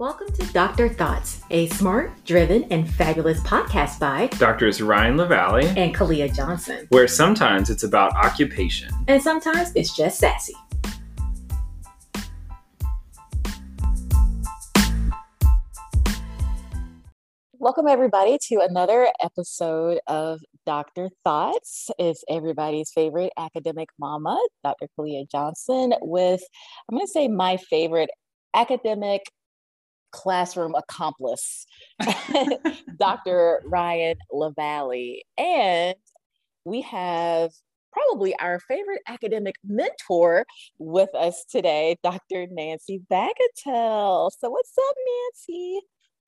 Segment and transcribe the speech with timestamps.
[0.00, 0.88] Welcome to Dr.
[0.88, 7.08] Thoughts, a smart, driven, and fabulous podcast by Doctors Ryan LaValle and Kalia Johnson, where
[7.08, 10.54] sometimes it's about occupation and sometimes it's just sassy.
[17.54, 21.08] Welcome, everybody, to another episode of Dr.
[21.24, 21.90] Thoughts.
[21.98, 24.86] It's everybody's favorite academic mama, Dr.
[24.96, 26.42] Kalia Johnson, with,
[26.88, 28.10] I'm going to say, my favorite
[28.54, 29.22] academic
[30.10, 31.66] classroom accomplice,
[32.98, 33.62] Dr.
[33.64, 35.22] Ryan LaValle.
[35.36, 35.96] And
[36.64, 37.50] we have
[37.92, 40.44] probably our favorite academic mentor
[40.78, 42.46] with us today, Dr.
[42.50, 44.30] Nancy Bagatell.
[44.38, 45.80] So, what's up, Nancy?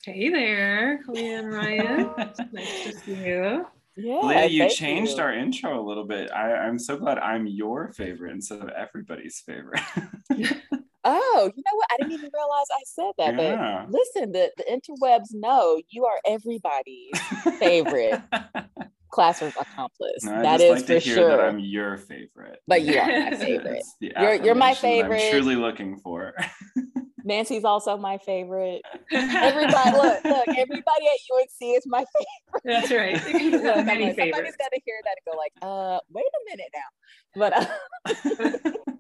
[0.05, 2.15] Hey there, Kalia and Ryan.
[2.53, 3.67] nice to see you.
[3.97, 5.23] Yeah, Leah, you changed you.
[5.23, 6.31] our intro a little bit.
[6.33, 9.83] I, I'm so glad I'm your favorite instead of everybody's favorite.
[11.05, 11.87] Oh, you know what?
[11.93, 13.43] I didn't even realize I said that.
[13.43, 13.87] Yeah.
[13.87, 17.19] But listen, the, the interwebs know you are everybody's
[17.59, 18.21] favorite
[19.11, 20.25] classroom accomplice.
[20.25, 21.37] No, that is like for sure.
[21.37, 22.59] That I'm your favorite.
[22.67, 23.85] But you are my favorite.
[24.01, 25.23] you're you're my favorite.
[25.23, 26.35] I'm truly looking for.
[27.25, 28.83] Nancy's also my favorite.
[29.13, 32.63] Everybody, look, look, everybody at UNC is my favorite.
[32.65, 33.15] That's right.
[33.53, 34.37] look, Many like, favorites.
[34.37, 36.89] Somebody's got to hear that and go like, uh, wait a minute now.
[37.37, 37.53] But
[38.65, 38.95] uh,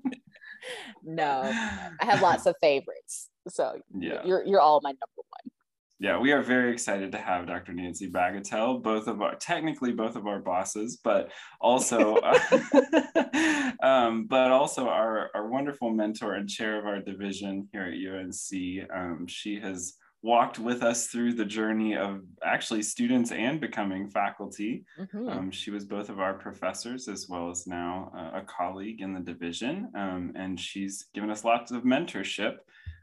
[1.02, 1.42] no,
[2.00, 3.28] I have lots of favorites.
[3.48, 5.52] So yeah, you're you're all my number one.
[5.98, 7.74] Yeah, we are very excited to have Dr.
[7.74, 14.50] Nancy Bagatell, both of our technically both of our bosses, but also uh, um, but
[14.50, 18.90] also our our wonderful mentor and chair of our division here at UNC.
[18.94, 24.84] Um, she has walked with us through the journey of actually students and becoming faculty.
[24.98, 25.28] Mm-hmm.
[25.28, 29.14] Um, she was both of our professors as well as now uh, a colleague in
[29.14, 29.90] the division.
[29.96, 32.56] Um, and she's given us lots of mentorship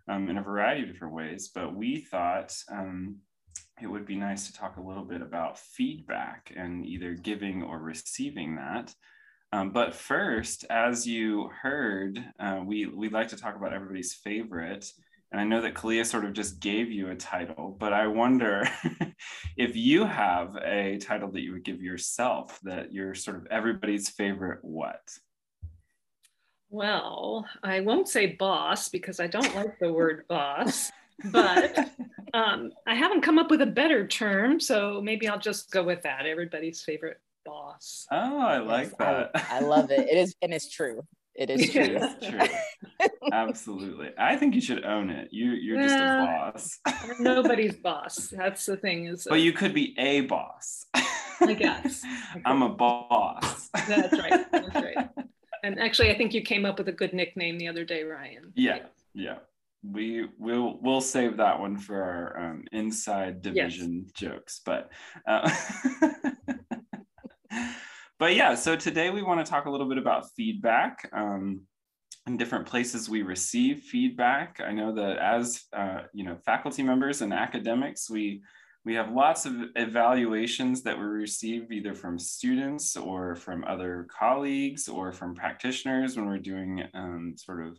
[0.07, 1.49] um, in a variety of different ways.
[1.53, 3.17] But we thought um,
[3.81, 7.79] it would be nice to talk a little bit about feedback and either giving or
[7.79, 8.94] receiving that.
[9.53, 14.91] Um, but first, as you heard, uh, we, we like to talk about everybody's favorite.
[15.31, 18.63] And I know that Kalia sort of just gave you a title, but I wonder
[19.57, 24.09] if you have a title that you would give yourself that you're sort of everybody's
[24.09, 25.01] favorite what?
[26.69, 30.91] Well, I won't say boss because I don't like the word boss,
[31.25, 31.77] but
[32.33, 34.59] um, I haven't come up with a better term.
[34.59, 36.25] So maybe I'll just go with that.
[36.25, 38.05] Everybody's favorite boss.
[38.11, 39.31] Oh, I like yes, that.
[39.33, 40.07] I, I, love it.
[40.09, 41.01] It is, and it's true.
[41.38, 42.00] It is true.
[42.28, 42.48] true.
[43.31, 44.09] Absolutely.
[44.18, 45.30] I think you should own it.
[45.31, 46.80] You you're just a boss.
[47.20, 48.30] nobody's boss.
[48.30, 50.88] That's the thing is But you could be a boss.
[50.96, 52.03] I guess.
[52.46, 53.70] I'm a boss.
[53.88, 54.52] That's right.
[54.52, 55.09] That's right.
[55.64, 58.54] And actually I think you came up with a good nickname the other day, Ryan.
[58.56, 58.84] Yeah.
[59.14, 59.40] Yeah.
[59.84, 64.12] We will we'll save that one for our um, inside division yes.
[64.14, 64.62] jokes.
[64.64, 64.92] But
[65.28, 65.52] uh,
[68.19, 71.09] but yeah, so today we want to talk a little bit about feedback.
[71.13, 71.61] Um,
[72.28, 74.59] in different places we receive feedback.
[74.63, 78.41] I know that as uh, you know, faculty members and academics, we
[78.85, 84.88] we have lots of evaluations that we receive either from students or from other colleagues
[84.88, 87.77] or from practitioners when we're doing um, sort of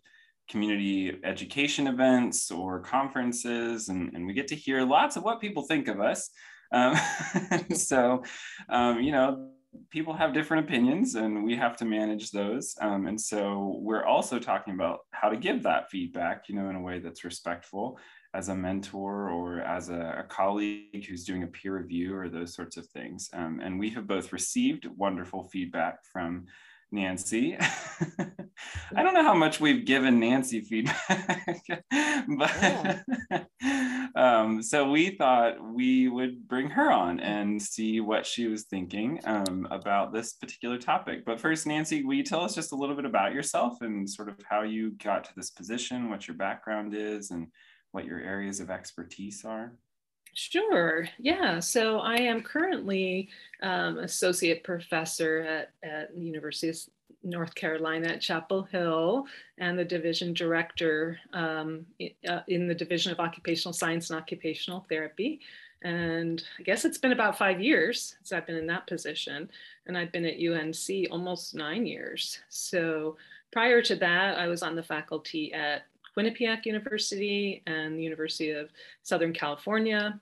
[0.51, 5.63] community education events or conferences, and, and we get to hear lots of what people
[5.63, 6.29] think of us.
[6.73, 6.95] Um,
[7.75, 8.23] so,
[8.69, 9.51] um, you know,
[9.91, 12.75] people have different opinions and we have to manage those.
[12.81, 16.77] Um, and so we're also talking about how to give that feedback, you know, in
[16.77, 17.99] a way that's respectful
[18.35, 22.55] as a mentor or as a, a colleague who's doing a peer review or those
[22.55, 23.31] sorts of things.
[23.33, 26.47] Um, and we have both received wonderful feedback from
[26.91, 27.57] Nancy.
[28.97, 33.03] I don't know how much we've given Nancy feedback, but yeah.
[34.17, 39.21] um, so we thought we would bring her on and see what she was thinking
[39.25, 41.25] um, about this particular topic.
[41.25, 44.29] But first, Nancy, will you tell us just a little bit about yourself and sort
[44.29, 47.49] of how you got to this position, what your background is, and
[47.93, 49.73] what your areas of expertise are?
[50.35, 51.09] Sure.
[51.19, 51.61] Yeah.
[51.61, 53.29] So I am currently
[53.63, 56.79] um, associate professor at, at the University of
[57.23, 59.27] North Carolina at Chapel Hill
[59.59, 61.85] and the division director um,
[62.29, 65.41] uh, in the Division of Occupational Science and Occupational Therapy.
[65.83, 69.49] And I guess it's been about five years since I've been in that position.
[69.87, 72.41] And I've been at UNC almost nine years.
[72.49, 73.17] So
[73.53, 75.83] prior to that, I was on the faculty at
[76.19, 78.71] Quinnipiac University and the University of
[79.03, 80.21] Southern California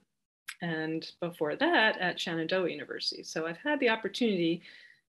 [0.62, 3.22] and before that at Shenandoah University.
[3.22, 4.62] So I've had the opportunity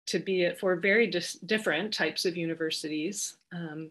[0.06, 3.37] to be at four very dis- different types of universities.
[3.52, 3.90] Um,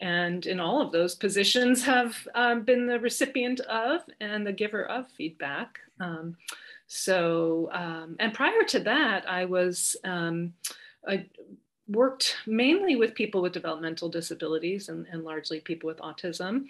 [0.00, 4.84] and in all of those positions have um, been the recipient of and the giver
[4.84, 5.78] of feedback.
[6.00, 6.36] Um,
[6.86, 10.52] so, um, and prior to that, I was, um,
[11.88, 16.66] worked mainly with people with developmental disabilities and, and largely people with autism.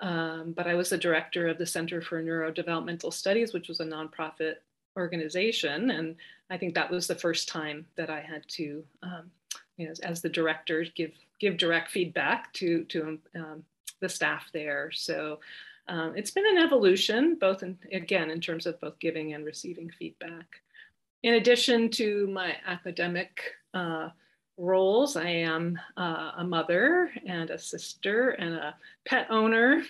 [0.00, 3.84] Um, but I was the director of the Center for Neurodevelopmental Studies, which was a
[3.84, 4.56] nonprofit
[4.96, 5.90] organization.
[5.90, 6.16] And
[6.50, 9.30] I think that was the first time that I had to, um,
[9.76, 13.64] you know, as, the director, give give direct feedback to to um,
[14.00, 14.90] the staff there.
[14.92, 15.40] So
[15.88, 19.90] um, it's been an evolution, both in, again in terms of both giving and receiving
[19.90, 20.46] feedback.
[21.22, 23.40] In addition to my academic
[23.74, 24.10] uh,
[24.58, 28.74] roles, I am uh, a mother and a sister and a
[29.06, 29.82] pet owner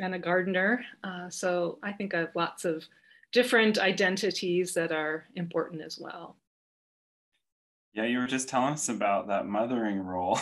[0.00, 0.84] and a gardener.
[1.02, 2.84] Uh, so I think I have lots of
[3.32, 6.36] different identities that are important as well.
[7.92, 10.38] Yeah, you were just telling us about that mothering role.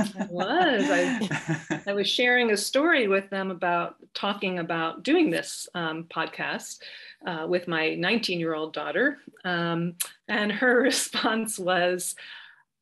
[0.00, 0.82] I was.
[0.88, 6.78] I, I, was sharing a story with them about talking about doing this um, podcast
[7.26, 9.18] uh, with my 19 year old daughter.
[9.44, 9.96] Um,
[10.26, 12.14] and her response was,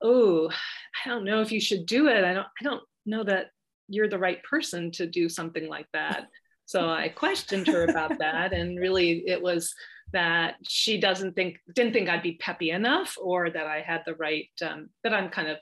[0.05, 2.25] Oh, I don't know if you should do it.
[2.25, 3.47] I don't, I don't know that
[3.89, 6.29] you're the right person to do something like that.
[6.67, 8.53] So I questioned her about that.
[8.53, 9.75] And really, it was
[10.13, 14.15] that she doesn't think didn't think I'd be peppy enough or that I had the
[14.15, 15.59] right um, that I'm kind of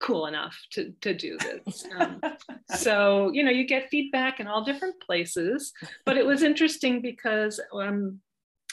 [0.00, 1.86] cool enough to to do this.
[1.96, 2.20] Um,
[2.76, 5.72] so you know you get feedback in all different places,
[6.04, 8.20] but it was interesting because um,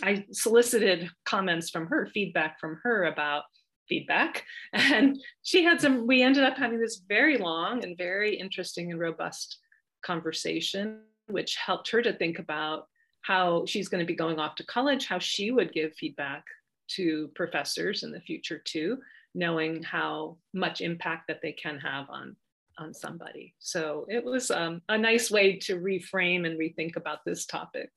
[0.03, 3.43] I solicited comments from her, feedback from her about
[3.87, 4.43] feedback,
[4.73, 6.07] and she had some.
[6.07, 9.57] We ended up having this very long and very interesting and robust
[10.03, 12.87] conversation, which helped her to think about
[13.21, 16.43] how she's going to be going off to college, how she would give feedback
[16.87, 18.99] to professors in the future too,
[19.33, 22.35] knowing how much impact that they can have on
[22.77, 23.53] on somebody.
[23.59, 27.89] So it was um, a nice way to reframe and rethink about this topic.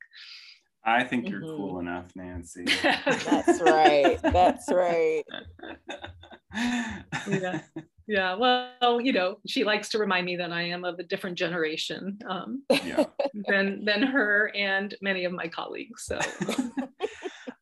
[0.85, 1.57] I think you're mm-hmm.
[1.57, 2.65] cool enough, Nancy.
[2.83, 4.19] That's right.
[4.23, 5.25] That's right.
[7.29, 7.61] yeah.
[8.07, 8.35] Yeah.
[8.35, 12.19] Well, you know, she likes to remind me that I am of a different generation
[12.29, 13.05] um, yeah.
[13.49, 16.05] than than her and many of my colleagues.
[16.05, 16.19] So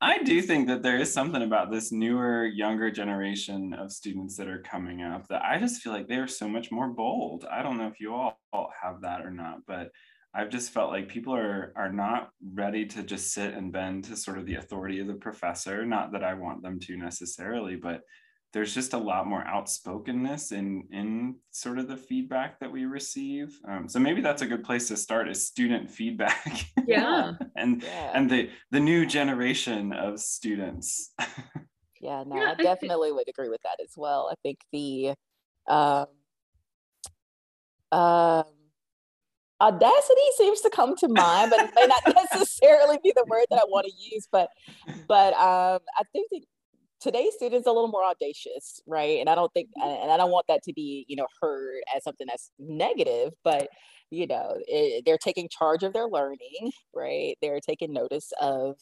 [0.00, 4.46] I do think that there is something about this newer, younger generation of students that
[4.46, 7.44] are coming up that I just feel like they are so much more bold.
[7.50, 8.38] I don't know if you all
[8.80, 9.90] have that or not, but
[10.34, 14.16] I've just felt like people are are not ready to just sit and bend to
[14.16, 15.84] sort of the authority of the professor.
[15.84, 18.02] Not that I want them to necessarily, but
[18.52, 23.58] there's just a lot more outspokenness in in sort of the feedback that we receive.
[23.68, 26.64] Um, so maybe that's a good place to start is student feedback.
[26.86, 27.32] Yeah.
[27.56, 28.12] and yeah.
[28.14, 31.12] and the the new generation of students.
[32.00, 34.30] yeah, no, yeah, I definitely I would agree with that as well.
[34.32, 35.14] I think the
[35.68, 36.06] um,
[37.92, 38.44] um
[39.60, 43.58] audacity seems to come to mind, but it may not necessarily be the word that
[43.58, 44.28] I want to use.
[44.30, 44.48] But
[45.08, 46.42] but um, I think that
[47.00, 49.20] today's students are a little more audacious, right?
[49.20, 52.04] And I don't think, and I don't want that to be, you know, heard as
[52.04, 53.68] something that's negative, but
[54.10, 57.36] you know, it, they're taking charge of their learning, right?
[57.42, 58.76] They're taking notice of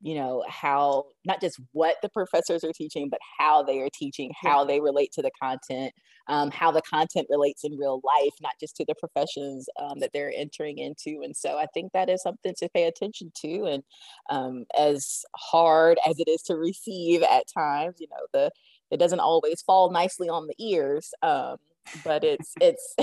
[0.00, 4.30] you know how not just what the professors are teaching but how they are teaching
[4.40, 5.92] how they relate to the content
[6.28, 10.10] um, how the content relates in real life not just to the professions um, that
[10.12, 11.22] they're entering into.
[11.22, 13.82] And so i think that is something to pay attention to and
[14.30, 18.50] um, as hard as it is to receive at times you know the
[18.90, 21.56] it doesn't always fall nicely on the ears um,
[22.04, 22.94] but it's it's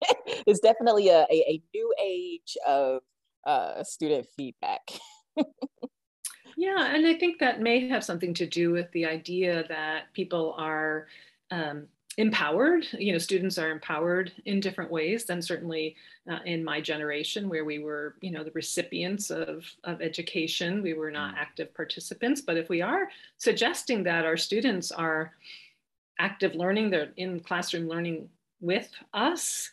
[0.46, 3.00] it's definitely a, a, a new age of
[3.46, 4.80] uh, student feedback
[6.60, 10.54] Yeah, and I think that may have something to do with the idea that people
[10.58, 11.06] are
[11.50, 11.86] um,
[12.18, 12.86] empowered.
[12.92, 15.96] You know, students are empowered in different ways than certainly
[16.30, 20.82] uh, in my generation, where we were, you know, the recipients of, of education.
[20.82, 21.38] We were not mm.
[21.38, 22.42] active participants.
[22.42, 25.32] But if we are suggesting that our students are
[26.18, 28.28] active learning, they're in classroom learning
[28.60, 29.70] with us,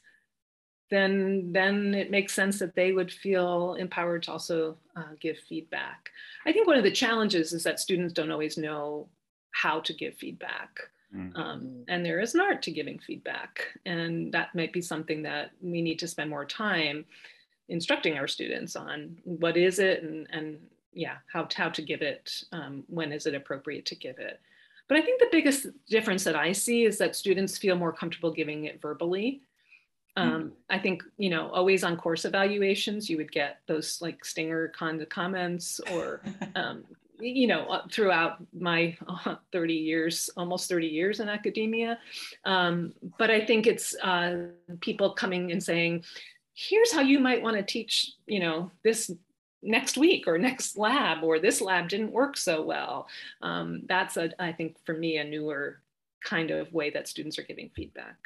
[0.90, 6.10] then then it makes sense that they would feel empowered to also uh, give feedback.
[6.46, 9.08] I think one of the challenges is that students don't always know
[9.52, 10.80] how to give feedback.
[11.16, 11.40] Mm-hmm.
[11.40, 13.62] Um, and there is an art to giving feedback.
[13.86, 17.06] And that might be something that we need to spend more time
[17.70, 20.58] instructing our students on what is it and, and
[20.94, 24.40] yeah, how, how to give it, um, when is it appropriate to give it.
[24.88, 28.32] But I think the biggest difference that I see is that students feel more comfortable
[28.32, 29.42] giving it verbally.
[30.18, 34.74] Um, I think, you know, always on course evaluations, you would get those like stinger
[34.78, 36.22] kind of comments or,
[36.56, 36.84] um,
[37.20, 38.98] you know, uh, throughout my
[39.52, 42.00] 30 years, almost 30 years in academia.
[42.46, 44.48] Um, but I think it's uh,
[44.82, 46.04] people coming and saying,
[46.56, 49.12] here's how you might want to teach, you know, this
[49.62, 53.08] next week or next lab, or this lab didn't work so well.
[53.44, 55.80] Um, that's, a, I think, for me, a newer
[56.24, 58.18] kind of way that students are giving feedback.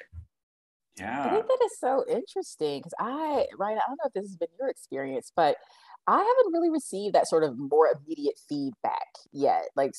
[1.02, 1.26] Yeah.
[1.26, 4.36] I think that is so interesting because I, right, I don't know if this has
[4.36, 5.58] been your experience, but
[6.08, 9.66] I haven't really received that sort of more immediate feedback yet.
[9.76, 9.92] Like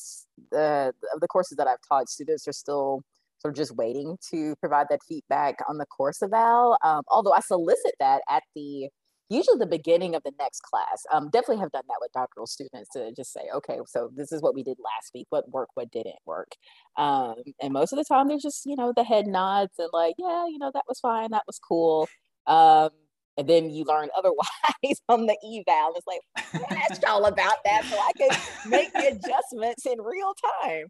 [0.50, 3.02] the the courses that I've taught, students are still
[3.38, 6.78] sort of just waiting to provide that feedback on the course eval.
[6.84, 8.88] Um, although I solicit that at the
[9.32, 11.04] usually the beginning of the next class.
[11.12, 14.42] Um, definitely have done that with doctoral students to just say, okay, so this is
[14.42, 15.26] what we did last week.
[15.30, 15.72] What worked?
[15.74, 16.52] What didn't work?
[16.96, 20.14] Um, and most of the time, they're just you know the head nods and like,
[20.18, 22.08] yeah, you know that was fine, that was cool.
[22.46, 22.90] Um,
[23.36, 25.94] and then you learn otherwise on the eval.
[25.96, 30.34] It's like, I asked y'all about that so I could make the adjustments in real
[30.60, 30.86] time.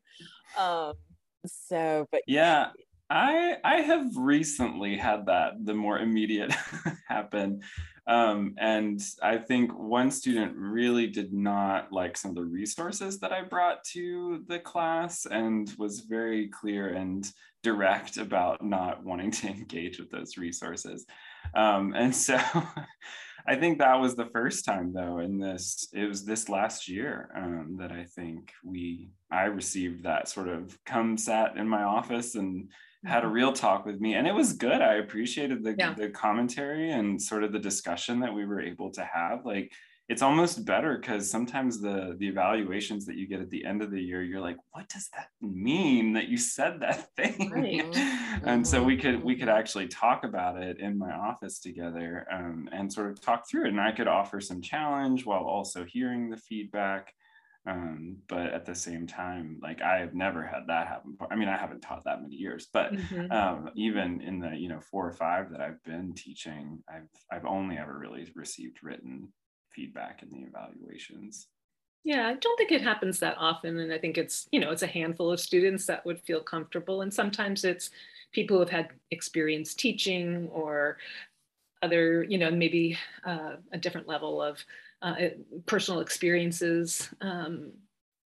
[0.59, 0.93] Um,
[1.47, 2.71] so, but yeah,
[3.11, 6.53] I I have recently had that the more immediate
[7.09, 7.63] happen.
[8.07, 13.33] Um, and I think one student really did not like some of the resources that
[13.33, 17.31] I brought to the class and was very clear and
[17.63, 21.07] direct about not wanting to engage with those resources.
[21.55, 22.39] Um, and so
[23.47, 27.31] I think that was the first time though in this, it was this last year
[27.37, 32.35] um, that I think we, I received that sort of come sat in my office
[32.35, 32.71] and
[33.05, 33.35] had a mm-hmm.
[33.35, 34.81] real talk with me and it was good.
[34.81, 35.95] I appreciated the, yeah.
[35.95, 39.45] the commentary and sort of the discussion that we were able to have.
[39.45, 39.73] Like
[40.13, 43.91] it's almost better because sometimes the the evaluations that you get at the end of
[43.91, 47.97] the year you're like what does that mean that you said that thing right.
[48.45, 49.57] and so we could we could mm-hmm.
[49.59, 53.71] actually talk about it in my office together um, and sort of talk through it
[53.71, 57.15] and i could offer some challenge while also hearing the feedback
[57.67, 61.49] um, but at the same time like i have never had that happen i mean
[61.49, 63.33] i haven't taught that many years but mm-hmm.
[63.33, 67.47] um, even in the you know four or five that i've been teaching i've i've
[67.47, 69.33] only ever really received written
[69.75, 71.49] feedback in the evaluations.
[72.05, 73.79] Yeah, I don't think it happens that often.
[73.79, 77.03] And I think it's, you know, it's a handful of students that would feel comfortable.
[77.03, 77.91] And sometimes it's
[78.33, 80.99] people who have had experience teaching or
[81.81, 84.59] other, you know, maybe uh, a different level of
[85.03, 85.15] uh,
[85.67, 87.09] personal experiences.
[87.21, 87.73] Um,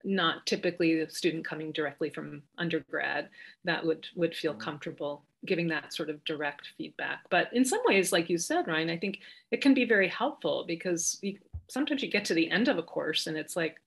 [0.03, 3.29] not typically the student coming directly from undergrad
[3.65, 4.61] that would would feel mm-hmm.
[4.61, 7.21] comfortable giving that sort of direct feedback.
[7.29, 9.19] But in some ways, like you said, Ryan, I think
[9.51, 12.83] it can be very helpful because we, sometimes you get to the end of a
[12.83, 13.77] course and it's like,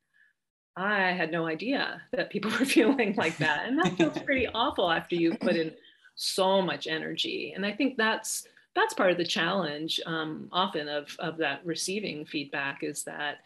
[0.76, 3.66] I had no idea that people were feeling like that.
[3.66, 5.72] And that feels pretty awful after you put in
[6.14, 7.52] so much energy.
[7.54, 12.24] And I think that's that's part of the challenge um, often of, of that receiving
[12.24, 13.38] feedback is that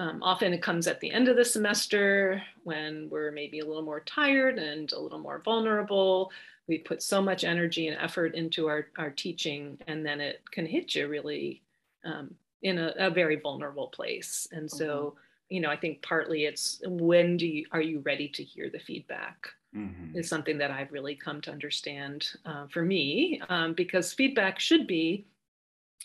[0.00, 3.82] um, often it comes at the end of the semester when we're maybe a little
[3.82, 6.30] more tired and a little more vulnerable
[6.68, 10.66] we put so much energy and effort into our, our teaching and then it can
[10.66, 11.62] hit you really
[12.04, 15.54] um, in a, a, very vulnerable place and so mm-hmm.
[15.54, 18.78] you know i think partly it's when do you are you ready to hear the
[18.78, 20.16] feedback mm-hmm.
[20.16, 24.86] is something that i've really come to understand uh, for me um, because feedback should
[24.86, 25.26] be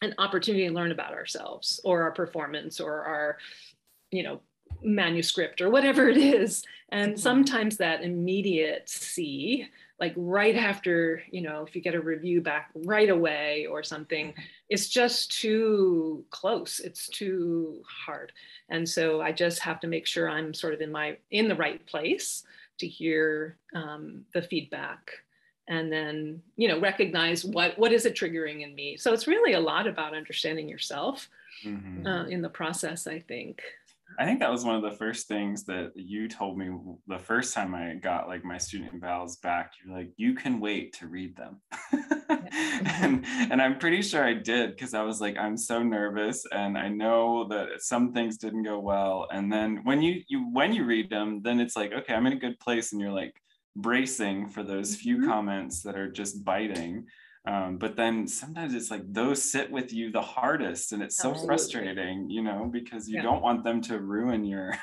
[0.01, 3.37] an opportunity to learn about ourselves or our performance or our
[4.13, 4.39] you know
[4.81, 7.19] manuscript or whatever it is and mm-hmm.
[7.19, 9.67] sometimes that immediate see
[9.99, 14.27] like right after you know if you get a review back right away or something
[14.27, 14.41] mm-hmm.
[14.69, 18.31] it's just too close it's too hard
[18.69, 21.55] and so i just have to make sure i'm sort of in my in the
[21.55, 22.43] right place
[22.77, 25.11] to hear um, the feedback
[25.69, 29.53] and then you know recognize what what is it triggering in me so it's really
[29.53, 31.29] a lot about understanding yourself
[31.63, 32.05] mm-hmm.
[32.05, 33.61] uh, in the process i think
[34.19, 36.69] I think that was one of the first things that you told me
[37.07, 39.71] the first time I got like my student evals back.
[39.83, 41.61] You're like, you can wait to read them.
[42.29, 46.77] and, and I'm pretty sure I did because I was like, I'm so nervous and
[46.77, 49.27] I know that some things didn't go well.
[49.31, 52.33] And then when you, you when you read them, then it's like, okay, I'm in
[52.33, 52.91] a good place.
[52.91, 53.33] And you're like
[53.75, 55.29] bracing for those few mm-hmm.
[55.29, 57.05] comments that are just biting.
[57.45, 61.31] Um, but then sometimes it's like those sit with you the hardest and it's so
[61.31, 61.47] Absolutely.
[61.47, 63.21] frustrating you know because you yeah.
[63.21, 64.73] don't want them to ruin your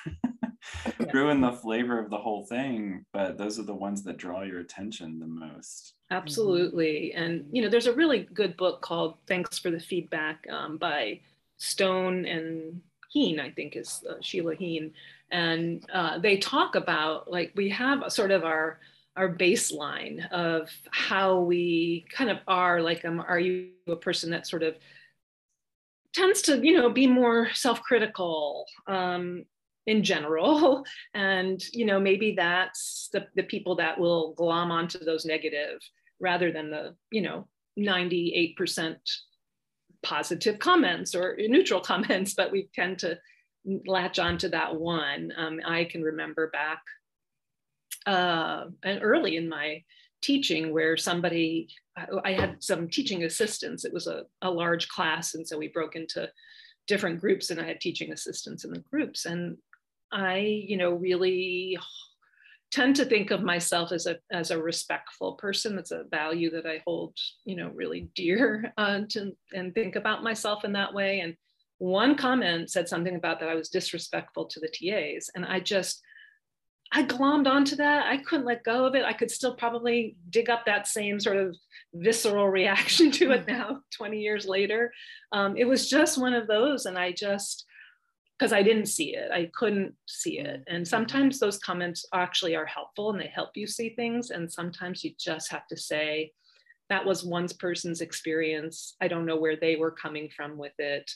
[1.14, 4.60] ruin the flavor of the whole thing but those are the ones that draw your
[4.60, 6.16] attention the most mm-hmm.
[6.16, 7.12] Absolutely.
[7.14, 11.20] And, you know, there's a really good book called Thanks for the Feedback um, by
[11.58, 14.92] Stone and Heen, I think is uh, Sheila Heen.
[15.30, 18.80] And uh, they talk about like we have sort of our
[19.20, 24.46] our baseline of how we kind of are like um, are you a person that
[24.46, 24.76] sort of
[26.14, 29.44] tends to you know be more self-critical um,
[29.86, 30.84] in general?
[31.14, 35.78] And you know maybe that's the, the people that will glom onto those negative
[36.18, 37.46] rather than the you know
[37.78, 38.96] 98%
[40.02, 43.18] positive comments or neutral comments but we tend to
[43.86, 45.30] latch onto that one.
[45.36, 46.80] Um, i can remember back
[48.06, 49.82] uh, and early in my
[50.22, 51.68] teaching where somebody
[52.24, 53.84] i had some teaching assistants.
[53.84, 56.28] It was a, a large class and so we broke into
[56.86, 59.24] different groups and i had teaching assistants in the groups.
[59.26, 59.56] And
[60.12, 61.78] i you know really
[62.70, 65.76] tend to think of myself as a as a respectful person.
[65.76, 70.22] That's a value that i hold you know really dear uh, to, and think about
[70.22, 71.20] myself in that way.
[71.20, 71.34] And
[71.78, 76.02] one comment said something about that i was disrespectful to the tas and i just
[76.92, 78.06] I glommed onto that.
[78.06, 79.04] I couldn't let go of it.
[79.04, 81.56] I could still probably dig up that same sort of
[81.94, 84.92] visceral reaction to it now, 20 years later.
[85.32, 86.86] Um, it was just one of those.
[86.86, 87.64] And I just,
[88.36, 90.64] because I didn't see it, I couldn't see it.
[90.66, 94.30] And sometimes those comments actually are helpful and they help you see things.
[94.30, 96.32] And sometimes you just have to say,
[96.88, 98.96] that was one person's experience.
[99.00, 101.08] I don't know where they were coming from with it.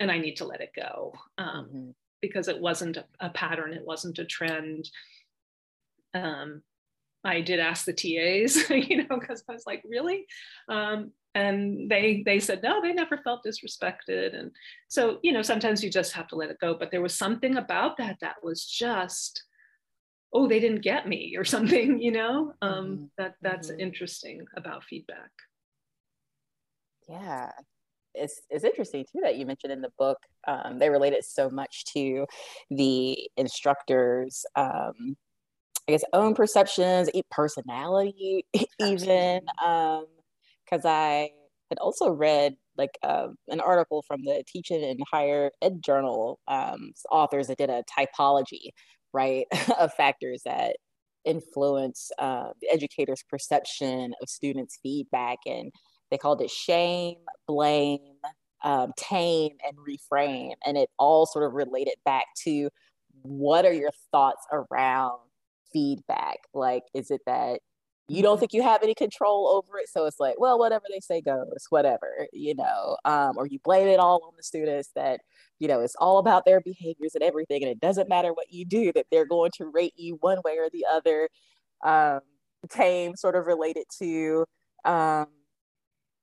[0.00, 1.12] And I need to let it go.
[1.38, 1.90] Um, mm-hmm
[2.22, 4.88] because it wasn't a, pattern, it wasn't a trend.
[6.14, 6.62] Um,
[7.24, 10.26] I did ask the TAs, you know, because I was like, really?
[10.68, 14.38] Um, and they they said no, they never felt disrespected.
[14.38, 14.50] And
[14.88, 16.74] so, you know, sometimes you just have to let it go.
[16.78, 19.44] But there was something about that that was just,
[20.32, 22.54] oh, they didn't get me or something, you know.
[22.62, 23.04] Um, mm-hmm.
[23.18, 23.80] That that's mm-hmm.
[23.80, 25.30] interesting about feedback.
[27.08, 27.50] Yeah,
[28.14, 31.48] it's it's interesting too that you mentioned in the book um, they relate it so
[31.50, 32.26] much to
[32.70, 35.16] the instructors um,
[35.88, 38.46] i guess own perceptions personality
[38.80, 41.30] even because um, i
[41.70, 46.92] had also read like uh, an article from the teaching and higher ed journal um,
[47.10, 48.70] authors that did a typology
[49.12, 49.46] right
[49.78, 50.76] of factors that
[51.24, 55.70] influence uh, the educator's perception of students feedback and
[56.12, 57.16] they called it shame,
[57.48, 57.98] blame,
[58.62, 60.52] um, tame, and reframe.
[60.66, 62.68] And it all sort of related back to
[63.22, 65.18] what are your thoughts around
[65.72, 66.40] feedback?
[66.52, 67.60] Like, is it that
[68.08, 69.88] you don't think you have any control over it?
[69.88, 73.88] So it's like, well, whatever they say goes, whatever, you know, um, or you blame
[73.88, 75.20] it all on the students that,
[75.60, 77.62] you know, it's all about their behaviors and everything.
[77.62, 80.58] And it doesn't matter what you do, that they're going to rate you one way
[80.58, 81.30] or the other.
[81.82, 82.20] Um,
[82.68, 84.44] tame sort of related to,
[84.84, 85.26] um,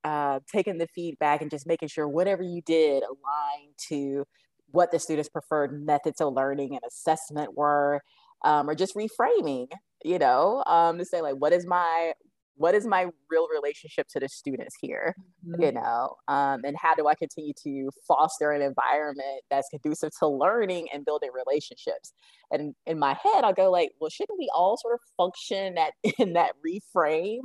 [0.04, 4.26] uh, taking the feedback and just making sure whatever you did aligned to
[4.72, 8.02] what the students' preferred methods of learning and assessment were,
[8.46, 9.68] um, or just reframing,
[10.04, 12.14] you know, um, to say like, what is my
[12.60, 15.16] what is my real relationship to the students here
[15.48, 15.62] mm-hmm.
[15.62, 20.28] you know um, and how do i continue to foster an environment that's conducive to
[20.28, 22.14] learning and building relationships?
[22.52, 25.76] And in my head i'll go like well shouldn't we all sort of function
[26.20, 27.42] in that reframe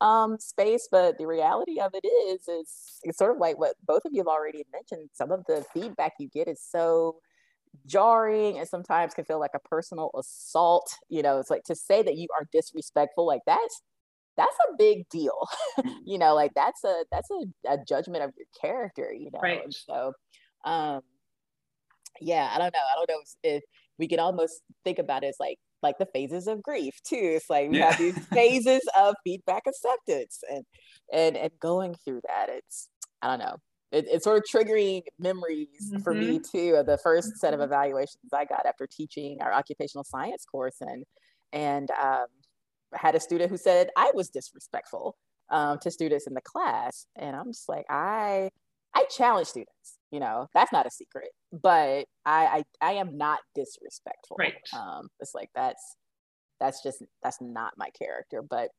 [0.00, 0.88] um, space?
[0.90, 4.20] But the reality of it is is it's sort of like what both of you
[4.20, 5.10] have already mentioned.
[5.12, 7.16] Some of the feedback you get is so
[7.86, 12.04] jarring and sometimes can feel like a personal assault you know it's like to say
[12.04, 13.82] that you are disrespectful like that's
[14.36, 15.36] that's a big deal
[15.78, 15.94] mm.
[16.04, 19.62] you know like that's a that's a, a judgment of your character you know right.
[19.70, 20.12] so
[20.64, 21.00] um
[22.20, 23.62] yeah i don't know i don't know if, if
[23.98, 27.50] we can almost think about it as like like the phases of grief too it's
[27.50, 27.90] like we yeah.
[27.90, 30.64] have these phases of feedback acceptance and
[31.12, 32.88] and and going through that it's
[33.22, 33.56] i don't know
[33.92, 36.02] it, it's sort of triggering memories mm-hmm.
[36.02, 36.58] for me mm-hmm.
[36.58, 37.36] too of the 1st mm-hmm.
[37.36, 37.72] set of mm-hmm.
[37.72, 41.04] evaluations i got after teaching our occupational science course and
[41.52, 42.26] and um,
[42.94, 45.16] had a student who said I was disrespectful
[45.50, 48.50] um, to students in the class, and I'm just like, I
[48.94, 49.98] I challenge students.
[50.10, 54.36] You know, that's not a secret, but I I, I am not disrespectful.
[54.38, 54.54] Right.
[54.76, 55.96] Um, it's like that's
[56.60, 58.42] that's just that's not my character.
[58.42, 58.70] But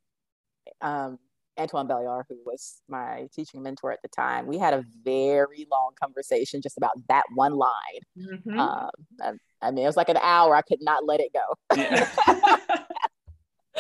[0.82, 1.20] um,
[1.60, 5.92] Antoine Bailliard, who was my teaching mentor at the time, we had a very long
[6.02, 7.72] conversation just about that one line.
[8.18, 8.60] Mm-hmm.
[8.60, 8.90] Um,
[9.22, 10.56] I, I, mean, it was like an hour.
[10.56, 11.76] I could not let it go.
[11.76, 12.58] Yeah.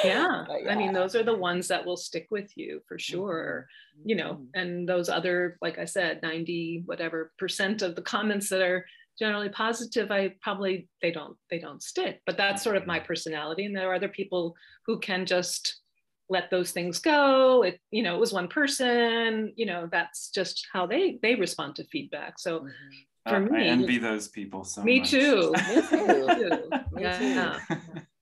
[0.03, 0.45] yeah.
[0.49, 0.71] yeah.
[0.71, 4.09] i mean those are the ones that will stick with you for sure mm-hmm.
[4.09, 4.59] you know mm-hmm.
[4.59, 8.85] and those other like i said 90 whatever percent of the comments that are
[9.17, 13.07] generally positive i probably they don't they don't stick but that's sort of my mm-hmm.
[13.07, 14.55] personality and there are other people
[14.85, 15.81] who can just
[16.27, 20.67] let those things go it you know it was one person you know that's just
[20.73, 23.29] how they they respond to feedback so mm-hmm.
[23.29, 25.11] for uh, me i envy those people so me much.
[25.11, 27.59] too me too, me yeah.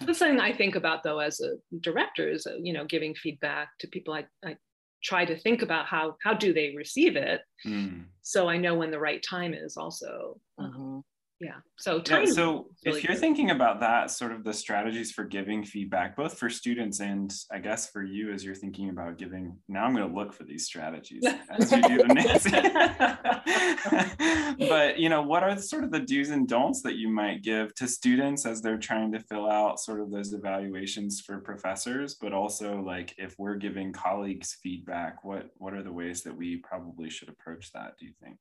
[0.00, 3.14] too the thing I think about though as a director is, uh, you know, giving
[3.14, 4.14] feedback to people.
[4.14, 4.56] I, I
[5.02, 8.04] try to think about how how do they receive it, mm.
[8.22, 9.76] so I know when the right time is.
[9.76, 10.98] Also, mm-hmm.
[11.40, 11.56] Yeah.
[11.76, 13.20] So yeah, so really if you're good.
[13.20, 17.58] thinking about that sort of the strategies for giving feedback both for students and i
[17.58, 20.64] guess for you as you're thinking about giving now i'm going to look for these
[20.64, 22.50] strategies as you do nancy
[24.68, 27.42] but you know what are the, sort of the do's and don'ts that you might
[27.42, 32.14] give to students as they're trying to fill out sort of those evaluations for professors?
[32.14, 36.56] But also like if we're giving colleagues feedback what what are the ways that we
[36.56, 38.36] probably should approach that do you think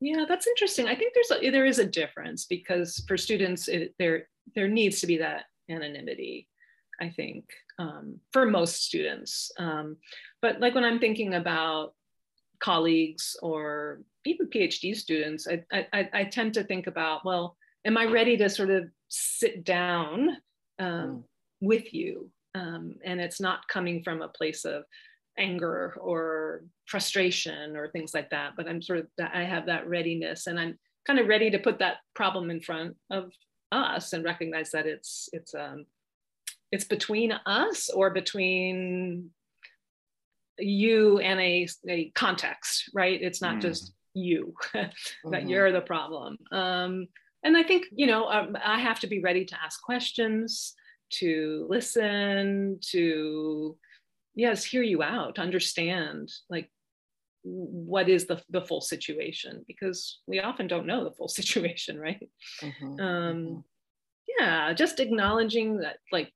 [0.00, 0.86] yeah, that's interesting.
[0.86, 5.00] I think there's a, there is a difference because for students, it, there there needs
[5.00, 6.48] to be that anonymity.
[7.00, 7.44] I think
[7.78, 9.96] um, for most students, um,
[10.40, 11.94] but like when I'm thinking about
[12.58, 18.04] colleagues or even PhD students, I, I, I tend to think about well, am I
[18.04, 20.36] ready to sort of sit down
[20.78, 21.22] um, mm.
[21.60, 22.30] with you?
[22.54, 24.84] Um, and it's not coming from a place of
[25.38, 30.46] anger or frustration or things like that but i'm sort of i have that readiness
[30.46, 33.30] and i'm kind of ready to put that problem in front of
[33.72, 35.84] us and recognize that it's it's um
[36.72, 39.30] it's between us or between
[40.58, 43.62] you and a, a context right it's not mm.
[43.62, 44.92] just you that
[45.24, 45.48] mm-hmm.
[45.48, 47.06] you're the problem um
[47.44, 50.74] and i think you know um, i have to be ready to ask questions
[51.10, 53.76] to listen to
[54.36, 56.70] yes hear you out understand like
[57.42, 62.28] what is the, the full situation because we often don't know the full situation right
[62.62, 63.58] mm-hmm, um mm-hmm.
[64.38, 66.32] yeah just acknowledging that like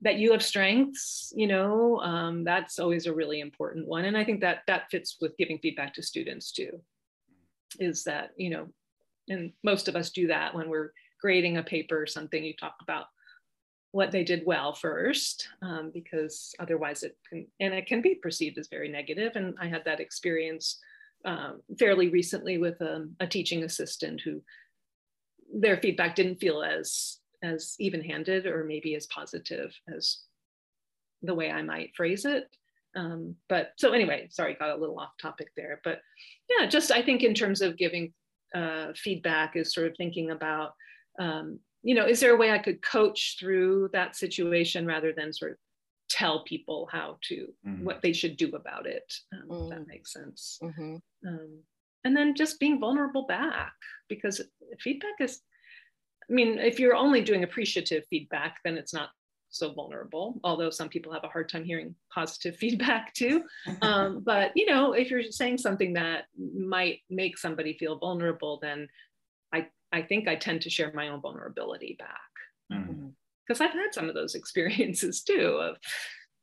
[0.00, 4.24] that you have strengths you know um, that's always a really important one and i
[4.24, 6.80] think that that fits with giving feedback to students too
[7.78, 8.68] is that you know
[9.28, 12.74] and most of us do that when we're grading a paper or something you talk
[12.82, 13.06] about
[13.92, 18.58] what they did well first, um, because otherwise it can, and it can be perceived
[18.58, 19.32] as very negative.
[19.36, 20.78] And I had that experience
[21.24, 24.42] um, fairly recently with a, a, teaching assistant who
[25.54, 30.18] their feedback didn't feel as as even-handed or maybe as positive as
[31.22, 32.48] the way I might phrase it.
[32.96, 35.80] Um, but so anyway, sorry, got a little off topic there.
[35.84, 36.00] But
[36.48, 38.12] yeah, just I think in terms of giving
[38.54, 40.72] uh, feedback is sort of thinking about
[41.18, 45.32] um, you know, is there a way I could coach through that situation rather than
[45.32, 45.58] sort of
[46.08, 47.84] tell people how to mm-hmm.
[47.84, 49.12] what they should do about it?
[49.32, 49.68] Um, mm-hmm.
[49.70, 49.88] that mm.
[49.88, 50.58] makes sense.
[50.62, 50.96] Mm-hmm.
[51.26, 51.58] Um,
[52.04, 53.72] and then just being vulnerable back
[54.08, 54.40] because
[54.80, 55.40] feedback is.
[56.30, 59.10] I mean, if you're only doing appreciative feedback, then it's not
[59.50, 60.40] so vulnerable.
[60.44, 63.42] Although some people have a hard time hearing positive feedback too.
[63.82, 66.24] Um, but you know, if you're saying something that
[66.56, 68.88] might make somebody feel vulnerable, then
[69.92, 72.18] I think I tend to share my own vulnerability back.
[72.68, 73.62] Because mm-hmm.
[73.62, 75.76] I've had some of those experiences too of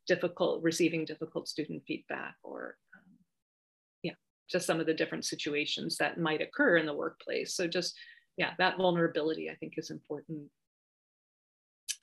[0.06, 3.16] difficult receiving difficult student feedback or um,
[4.02, 4.12] yeah,
[4.50, 7.54] just some of the different situations that might occur in the workplace.
[7.54, 7.96] So just
[8.36, 10.48] yeah, that vulnerability I think is important.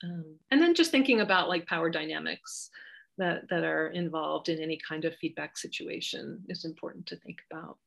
[0.04, 2.70] Um, and then just thinking about like power dynamics
[3.18, 7.78] that, that are involved in any kind of feedback situation is important to think about.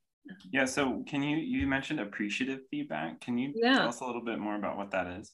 [0.52, 0.66] Yeah.
[0.66, 3.22] So can you, you mentioned appreciative feedback.
[3.22, 3.80] Can you yeah.
[3.80, 5.34] tell us a little bit more about what that is?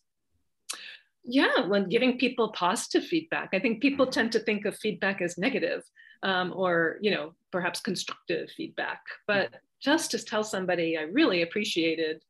[1.23, 4.13] Yeah, when giving people positive feedback, I think people mm-hmm.
[4.13, 5.83] tend to think of feedback as negative
[6.23, 9.01] um, or, you know, perhaps constructive feedback.
[9.27, 9.57] But mm-hmm.
[9.81, 12.23] just to tell somebody I really appreciated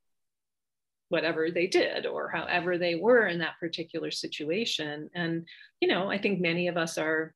[1.10, 5.10] whatever they did or however they were in that particular situation.
[5.14, 5.48] And,
[5.80, 7.34] you know, I think many of us are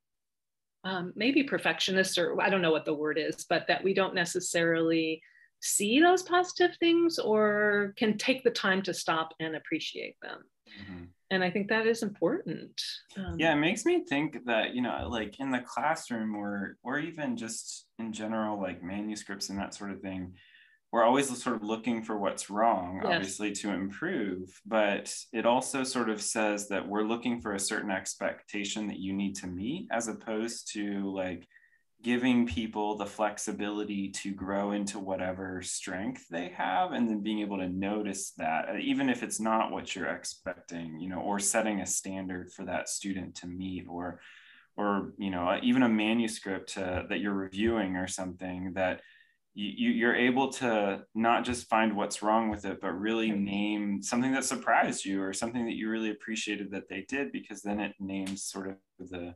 [0.84, 4.15] um, maybe perfectionists or I don't know what the word is, but that we don't
[4.15, 5.22] necessarily
[5.62, 10.39] see those positive things or can take the time to stop and appreciate them.
[10.82, 11.04] Mm-hmm.
[11.30, 12.82] And I think that is important.
[13.15, 17.00] Um, yeah, it makes me think that, you know, like in the classroom or or
[17.00, 20.34] even just in general, like manuscripts and that sort of thing,
[20.91, 23.13] we're always sort of looking for what's wrong, yes.
[23.13, 24.60] obviously, to improve.
[24.65, 29.13] But it also sort of says that we're looking for a certain expectation that you
[29.13, 31.47] need to meet, as opposed to like
[32.04, 37.58] giving people the flexibility to grow into whatever strength they have and then being able
[37.58, 41.80] to notice that uh, even if it's not what you're expecting you know or setting
[41.80, 44.19] a standard for that student to meet or
[44.77, 49.01] or you know even a manuscript uh, that you're reviewing or something that
[49.53, 54.31] you, you're able to not just find what's wrong with it, but really name something
[54.31, 57.93] that surprised you or something that you really appreciated that they did, because then it
[57.99, 58.77] names sort of
[59.09, 59.35] the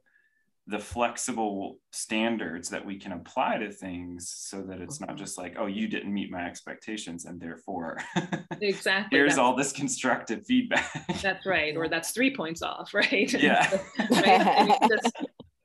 [0.67, 5.19] the flexible standards that we can apply to things so that it's not mm-hmm.
[5.19, 7.99] just like oh you didn't meet my expectations and therefore
[8.61, 13.79] exactly here's all this constructive feedback that's right or that's three points off right yeah
[14.09, 14.77] right?
[14.89, 15.15] just,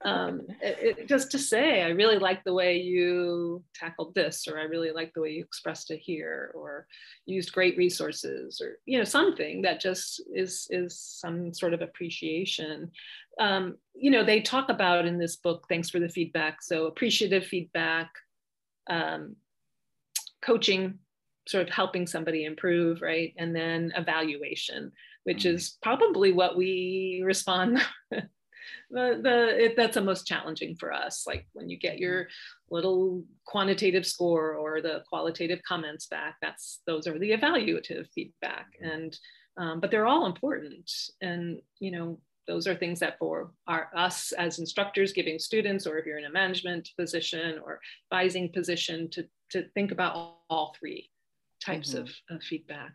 [0.02, 4.58] um, it, it, just to say, I really like the way you tackled this, or
[4.58, 6.86] I really like the way you expressed it here, or
[7.26, 12.90] used great resources, or you know something that just is is some sort of appreciation.
[13.38, 15.66] Um, you know, they talk about in this book.
[15.68, 16.62] Thanks for the feedback.
[16.62, 18.10] So appreciative feedback,
[18.88, 19.36] um,
[20.40, 20.98] coaching,
[21.46, 24.92] sort of helping somebody improve, right, and then evaluation,
[25.24, 25.56] which mm-hmm.
[25.56, 27.82] is probably what we respond
[28.90, 32.28] the, the it, that's the most challenging for us like when you get your
[32.70, 38.66] little quantitative score or the qualitative comments back that's those are the evaluative feedback.
[38.80, 39.16] And
[39.56, 40.90] um, but they're all important.
[41.20, 45.98] And you know those are things that for our us as instructors giving students or
[45.98, 47.80] if you're in a management position or
[48.10, 51.10] advising position to to think about all, all three
[51.64, 52.02] types mm-hmm.
[52.02, 52.92] of, of feedback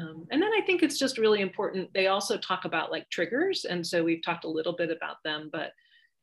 [0.00, 1.92] um, and then I think it's just really important.
[1.92, 3.64] They also talk about like triggers.
[3.64, 5.72] And so we've talked a little bit about them, but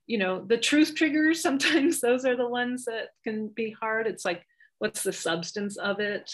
[0.07, 4.07] you know, the truth triggers, sometimes those are the ones that can be hard.
[4.07, 4.43] It's like,
[4.79, 6.33] what's the substance of it?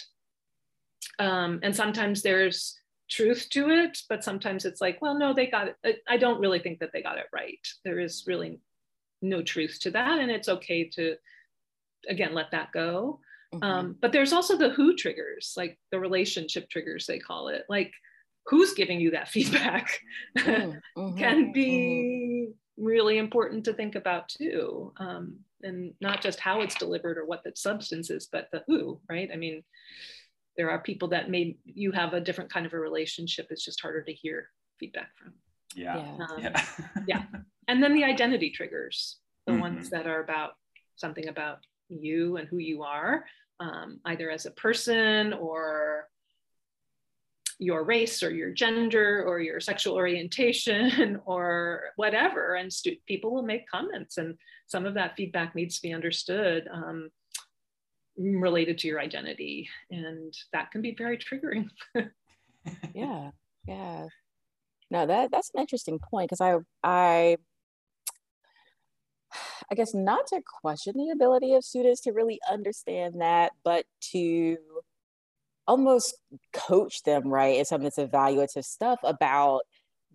[1.19, 2.79] Um, and sometimes there's
[3.09, 6.03] truth to it, but sometimes it's like, well, no, they got it.
[6.07, 7.59] I don't really think that they got it right.
[7.83, 8.59] There is really
[9.21, 10.19] no truth to that.
[10.19, 11.15] And it's okay to,
[12.09, 13.19] again, let that go.
[13.53, 13.63] Mm-hmm.
[13.63, 17.63] Um, but there's also the who triggers, like the relationship triggers, they call it.
[17.69, 17.91] Like,
[18.47, 19.99] who's giving you that feedback
[20.37, 21.17] mm-hmm.
[21.17, 22.83] can be mm-hmm.
[22.83, 24.93] really important to think about too.
[24.97, 28.99] Um, and not just how it's delivered or what the substance is, but the who,
[29.09, 29.29] right?
[29.31, 29.63] I mean,
[30.57, 33.47] there are people that may you have a different kind of a relationship.
[33.49, 35.33] It's just harder to hear feedback from.
[35.73, 35.97] Yeah.
[35.97, 36.65] Um, yeah.
[37.07, 37.23] yeah.
[37.67, 39.61] And then the identity triggers, the mm-hmm.
[39.61, 40.51] ones that are about
[40.97, 43.25] something about you and who you are
[43.59, 46.07] um, either as a person or
[47.59, 52.55] your race or your gender or your sexual orientation or whatever.
[52.55, 54.37] And stu- people will make comments, and
[54.67, 57.09] some of that feedback needs to be understood um,
[58.17, 59.69] related to your identity.
[59.91, 61.69] And that can be very triggering.
[62.93, 63.31] yeah,
[63.67, 64.07] yeah.
[64.91, 67.37] No, that that's an interesting point because I I
[69.73, 74.57] I guess not to question the ability of students to really understand that, but to
[75.65, 76.15] almost
[76.53, 79.61] coach them, right, in some of this evaluative stuff about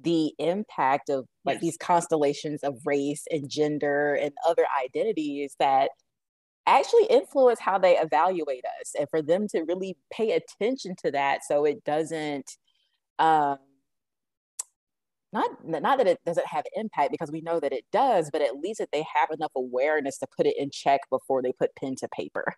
[0.00, 1.62] the impact of like yes.
[1.62, 5.90] these constellations of race and gender and other identities that
[6.68, 11.40] actually influence how they evaluate us and for them to really pay attention to that
[11.42, 12.52] so it doesn't
[13.18, 13.58] um,
[15.32, 18.56] not not that it doesn't have impact because we know that it does but at
[18.56, 21.94] least that they have enough awareness to put it in check before they put pen
[21.96, 22.54] to paper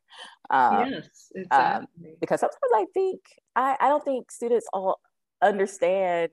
[0.51, 2.09] um, yes um, exactly.
[2.11, 3.21] Um, because sometimes i think
[3.57, 5.01] I, I don't think students all
[5.43, 6.31] understand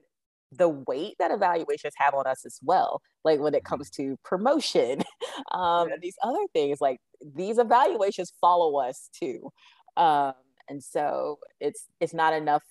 [0.52, 3.74] the weight that evaluations have on us as well like when it mm-hmm.
[3.74, 5.02] comes to promotion
[5.52, 6.98] um, and these other things like
[7.34, 9.50] these evaluations follow us too
[9.96, 10.32] um,
[10.68, 12.62] and so it's it's not enough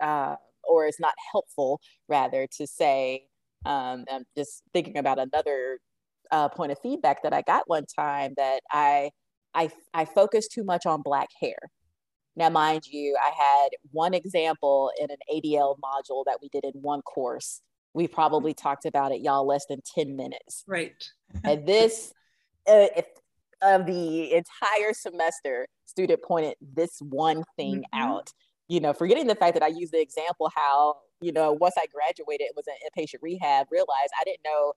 [0.00, 0.36] uh,
[0.68, 3.24] or it's not helpful rather to say
[3.66, 5.78] um, i'm just thinking about another
[6.30, 9.10] uh, point of feedback that i got one time that i
[9.54, 11.56] i i focused too much on black hair.
[12.36, 16.82] Now mind you i had one example in an adl module that we did in
[16.82, 17.62] one course.
[17.92, 20.64] We probably talked about it y'all less than 10 minutes.
[20.66, 21.04] Right.
[21.44, 22.12] And this
[22.68, 23.06] uh, if
[23.62, 28.00] of the entire semester student pointed this one thing mm-hmm.
[28.00, 28.30] out
[28.68, 31.86] you know, forgetting the fact that I used the example how, you know, once I
[31.92, 34.72] graduated it was in inpatient rehab, realized I didn't know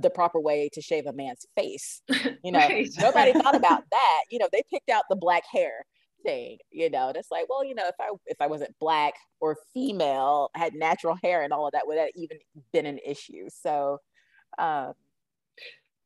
[0.00, 2.02] the proper way to shave a man's face.
[2.42, 2.90] You know, right.
[2.98, 4.22] nobody thought about that.
[4.30, 5.86] You know, they picked out the black hair
[6.22, 9.14] thing, you know, and it's like, well, you know, if I if I wasn't black
[9.40, 12.36] or female, had natural hair and all of that, would that even
[12.72, 13.46] been an issue?
[13.48, 13.98] So
[14.58, 14.92] um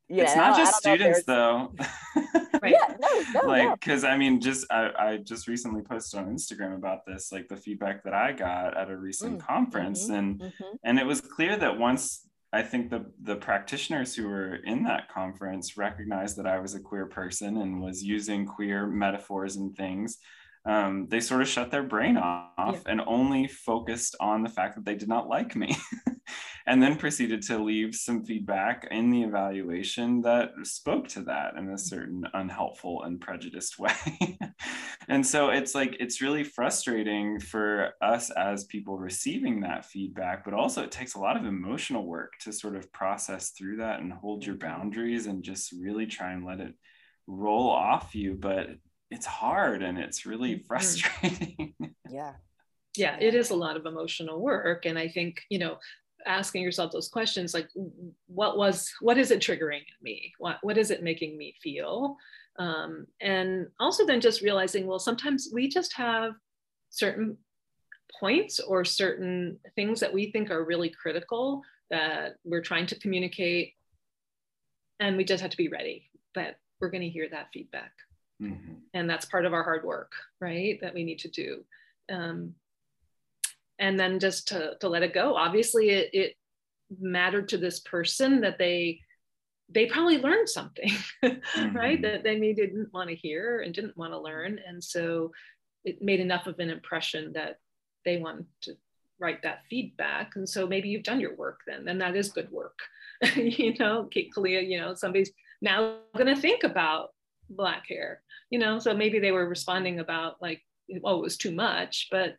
[0.09, 1.73] yeah, it's not just students though.
[1.75, 1.85] right.
[2.79, 4.09] Yeah, no, no, like because no.
[4.09, 8.03] I mean, just I, I just recently posted on Instagram about this, like the feedback
[8.03, 9.45] that I got at a recent mm.
[9.45, 10.13] conference, mm-hmm.
[10.13, 10.75] and mm-hmm.
[10.83, 15.09] and it was clear that once I think the the practitioners who were in that
[15.09, 20.17] conference recognized that I was a queer person and was using queer metaphors and things
[20.69, 22.79] um, they sort of shut their brain off yeah.
[22.85, 25.75] and only focused on the fact that they did not like me
[26.67, 31.69] and then proceeded to leave some feedback in the evaluation that spoke to that in
[31.69, 34.37] a certain unhelpful and prejudiced way.
[35.07, 40.53] And so it's like it's really frustrating for us as people receiving that feedback but
[40.53, 44.13] also it takes a lot of emotional work to sort of process through that and
[44.13, 46.75] hold your boundaries and just really try and let it
[47.25, 48.67] roll off you but
[49.11, 50.67] it's hard and it's really mm-hmm.
[50.67, 51.73] frustrating.
[52.09, 52.33] yeah.
[52.95, 54.85] Yeah, it is a lot of emotional work.
[54.85, 55.77] And I think, you know,
[56.25, 57.69] asking yourself those questions like
[58.27, 62.17] what was what is it triggering in me what what is it making me feel
[62.57, 66.33] um, and also then just realizing well sometimes we just have
[66.89, 67.37] certain
[68.19, 73.73] points or certain things that we think are really critical that we're trying to communicate
[74.99, 77.91] and we just have to be ready that we're going to hear that feedback
[78.41, 78.73] mm-hmm.
[78.93, 81.63] and that's part of our hard work right that we need to do
[82.11, 82.53] um,
[83.77, 86.35] and then just to, to let it go obviously it, it
[86.99, 88.99] mattered to this person that they
[89.71, 90.89] they probably learned something
[91.23, 91.75] mm-hmm.
[91.75, 95.31] right that they maybe didn't want to hear and didn't want to learn and so
[95.85, 97.57] it made enough of an impression that
[98.05, 98.73] they wanted to
[99.19, 102.49] write that feedback and so maybe you've done your work then and that is good
[102.51, 102.79] work
[103.35, 107.09] you know Kate Kalia, you know somebody's now going to think about
[107.49, 108.79] black hair you know?
[108.79, 110.61] So maybe they were responding about like
[111.03, 112.35] oh it was too much but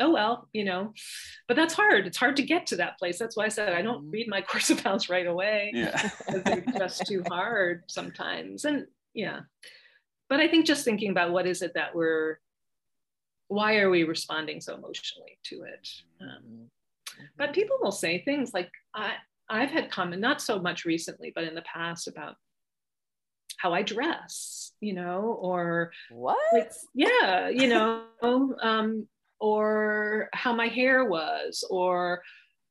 [0.00, 0.92] oh well you know?
[1.48, 2.06] But that's hard.
[2.06, 3.18] It's hard to get to that place.
[3.18, 4.10] That's why i said i don't mm-hmm.
[4.10, 6.10] read my course of right away yeah.
[6.28, 8.64] it's just too hard sometimes.
[8.64, 9.40] And yeah.
[10.28, 12.38] But i think just thinking about what is it that we're
[13.48, 15.88] why are we responding so emotionally to it?
[16.20, 17.24] Um, mm-hmm.
[17.38, 19.12] but people will say things like i
[19.48, 22.34] i've had comment not so much recently but in the past about
[23.56, 26.72] how I dress, you know, or what?
[26.94, 29.06] yeah, you know, um,
[29.40, 32.22] or how my hair was, or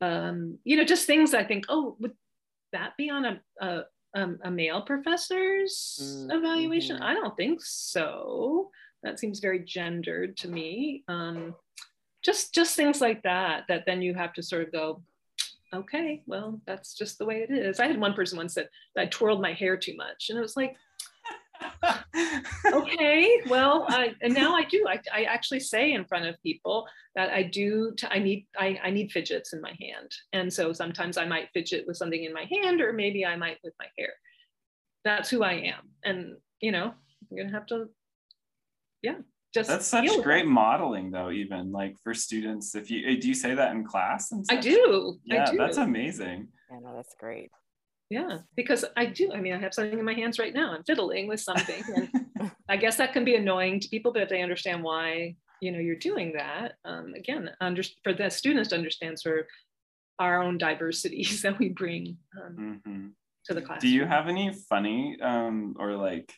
[0.02, 2.13] um, you know, just things I think, oh, would
[2.74, 3.84] that be on a a,
[4.15, 6.32] um, a male professor's mm-hmm.
[6.32, 7.02] evaluation?
[7.02, 8.69] I don't think so.
[9.04, 11.04] That seems very gendered to me.
[11.08, 11.56] Um,
[12.24, 13.65] just just things like that.
[13.67, 15.02] That then you have to sort of go,
[15.76, 17.80] okay, well, that's just the way it is.
[17.80, 20.56] I had one person once said I twirled my hair too much, and it was
[20.56, 20.76] like,
[22.74, 24.86] okay, well, I, and now I do.
[24.88, 27.94] I, I actually say in front of people that I do.
[27.98, 31.50] T- I need I, I need fidgets in my hand, and so sometimes I might
[31.54, 34.14] fidget with something in my hand, or maybe I might with my hair.
[35.04, 36.94] That's who I am, and you know,
[37.32, 37.90] I'm gonna have to,
[39.02, 39.18] yeah,
[39.56, 43.56] just that's such great modeling though even like for students if you do you say
[43.56, 45.58] that in class and i do yeah I do.
[45.58, 46.50] that's amazing.
[46.70, 47.50] Yeah no that's great.
[48.10, 50.74] Yeah because i do i mean i have something in my hands right now.
[50.74, 54.30] I'm fiddling with something and i guess that can be annoying to people but if
[54.30, 56.74] they understand why you know you're doing that.
[56.84, 59.46] Um, again under, for the students to understand sort of
[60.20, 63.08] our own diversities that we bring um, mm-hmm.
[63.46, 66.34] to the class do you have any funny um, or like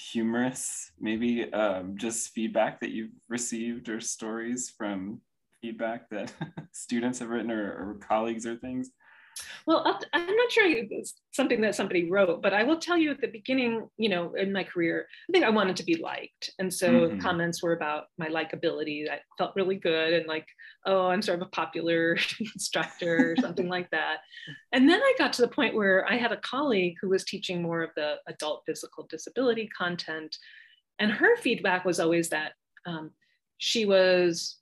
[0.00, 5.20] humorous, maybe um, just feedback that you've received or stories from
[5.60, 6.32] feedback that
[6.72, 8.90] students have written or, or colleagues or things?
[9.66, 13.20] Well, I'm not sure it's something that somebody wrote, but I will tell you at
[13.20, 16.50] the beginning, you know, in my career, I think I wanted to be liked.
[16.58, 17.20] And so mm-hmm.
[17.20, 19.08] comments were about my likability.
[19.10, 20.46] I felt really good and like,
[20.86, 24.18] oh, I'm sort of a popular instructor or something like that.
[24.72, 27.62] And then I got to the point where I had a colleague who was teaching
[27.62, 30.36] more of the adult physical disability content.
[30.98, 32.52] And her feedback was always that
[32.86, 33.10] um,
[33.58, 34.56] she was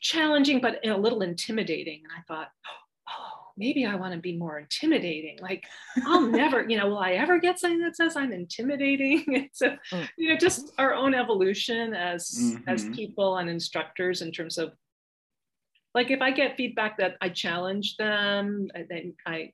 [0.00, 2.02] challenging, but a little intimidating.
[2.02, 2.48] And I thought,
[3.08, 5.38] oh, maybe I want to be more intimidating.
[5.40, 5.64] Like,
[6.06, 9.48] I'll never, you know, will I ever get something that says I'm intimidating?
[9.52, 10.08] so, mm.
[10.16, 12.68] you know, just our own evolution as mm-hmm.
[12.68, 14.72] as people and instructors in terms of
[15.94, 19.52] like if I get feedback that I challenge them, I, I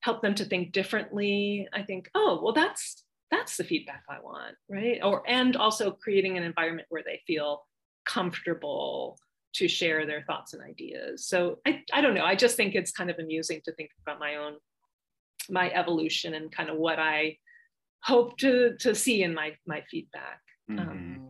[0.00, 1.68] help them to think differently.
[1.72, 5.00] I think, oh, well, that's that's the feedback I want, right?
[5.02, 7.64] Or and also creating an environment where they feel
[8.04, 9.18] comfortable
[9.54, 11.26] to share their thoughts and ideas.
[11.26, 12.24] So I, I don't know.
[12.24, 14.54] I just think it's kind of amusing to think about my own
[15.50, 17.36] my evolution and kind of what I
[18.02, 20.40] hope to to see in my my feedback.
[20.70, 20.90] Um, mm-hmm.
[20.90, 21.28] Um,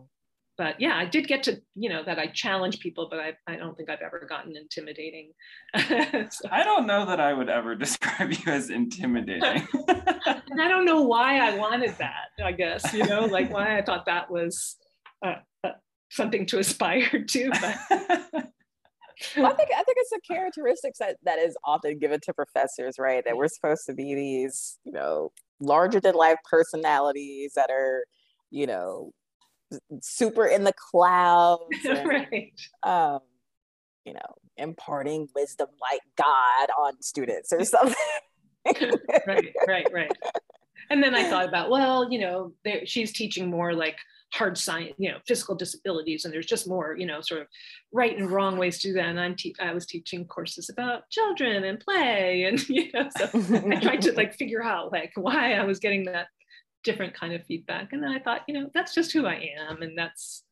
[0.57, 3.57] but yeah, I did get to you know that I challenge people, but I I
[3.57, 5.31] don't think I've ever gotten intimidating.
[5.77, 6.49] so.
[6.49, 9.67] I don't know that I would ever describe you as intimidating.
[9.87, 12.29] and I don't know why I wanted that.
[12.43, 14.77] I guess you know like why I thought that was.
[15.25, 15.35] Uh,
[16.09, 17.49] something to aspire to.
[17.49, 17.77] But
[19.37, 22.97] well, I think I think it's a characteristics that, that is often given to professors,
[22.99, 23.23] right?
[23.25, 28.05] That we're supposed to be these, you know, larger than life personalities that are,
[28.51, 29.11] you know,
[30.01, 32.61] super in the clouds, and, right?
[32.83, 33.19] Um,
[34.05, 37.95] you know, imparting wisdom like God on students or something.
[39.27, 40.11] right, right, right.
[40.89, 42.53] And then I thought about, well, you know,
[42.85, 43.97] she's teaching more like
[44.35, 47.47] hard science, you know, physical disabilities, and there's just more, you know, sort of
[47.93, 49.05] right and wrong ways to do that.
[49.05, 53.29] And I'm te- I was teaching courses about children and play, and you know, so
[53.33, 56.27] I tried to like figure out like why I was getting that
[56.83, 57.93] different kind of feedback.
[57.93, 60.43] And then I thought, you know, that's just who I am, and that's,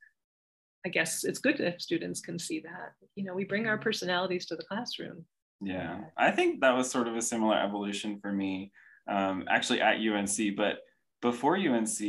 [0.86, 2.94] I guess, it's good if students can see that.
[3.16, 5.26] You know, we bring our personalities to the classroom.
[5.62, 8.72] Yeah, I think that was sort of a similar evolution for me,
[9.10, 10.56] um, actually at UNC.
[10.56, 10.80] But
[11.24, 12.00] before UNC,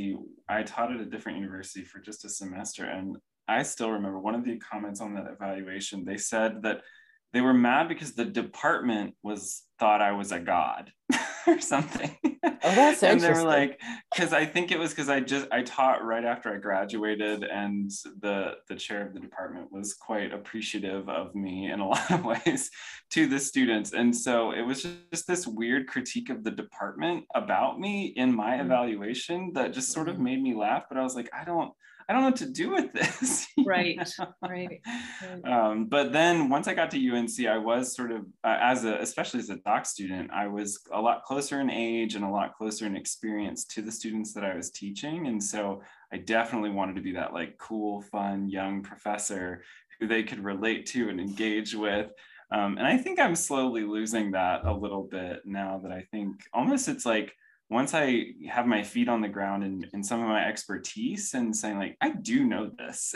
[0.48, 2.84] I taught at a different university for just a semester.
[2.84, 6.80] And I still remember one of the comments on that evaluation, they said that
[7.32, 10.90] they were mad because the department was thought I was a god
[11.46, 12.16] or something.
[12.44, 13.80] Oh, that's and they were like,
[14.14, 17.90] because I think it was because I just I taught right after I graduated, and
[18.20, 22.24] the the chair of the department was quite appreciative of me in a lot of
[22.24, 22.70] ways
[23.10, 27.78] to the students, and so it was just this weird critique of the department about
[27.78, 28.66] me in my mm-hmm.
[28.66, 30.24] evaluation that just sort of mm-hmm.
[30.24, 30.84] made me laugh.
[30.88, 31.72] But I was like, I don't
[32.08, 33.46] I don't know what to do with this.
[33.66, 33.98] right,
[34.42, 34.80] right.
[35.44, 38.96] Um, but then once I got to UNC, I was sort of, uh, as a,
[38.98, 42.54] especially as a doc student, I was a lot closer in age and a lot
[42.56, 45.28] closer in experience to the students that I was teaching.
[45.28, 45.82] And so
[46.12, 49.62] I definitely wanted to be that like cool, fun, young professor
[49.98, 52.10] who they could relate to and engage with.
[52.50, 56.42] Um, and I think I'm slowly losing that a little bit now that I think
[56.52, 57.34] almost it's like,
[57.74, 61.54] once I have my feet on the ground and, and some of my expertise and
[61.54, 63.12] saying like I do know this,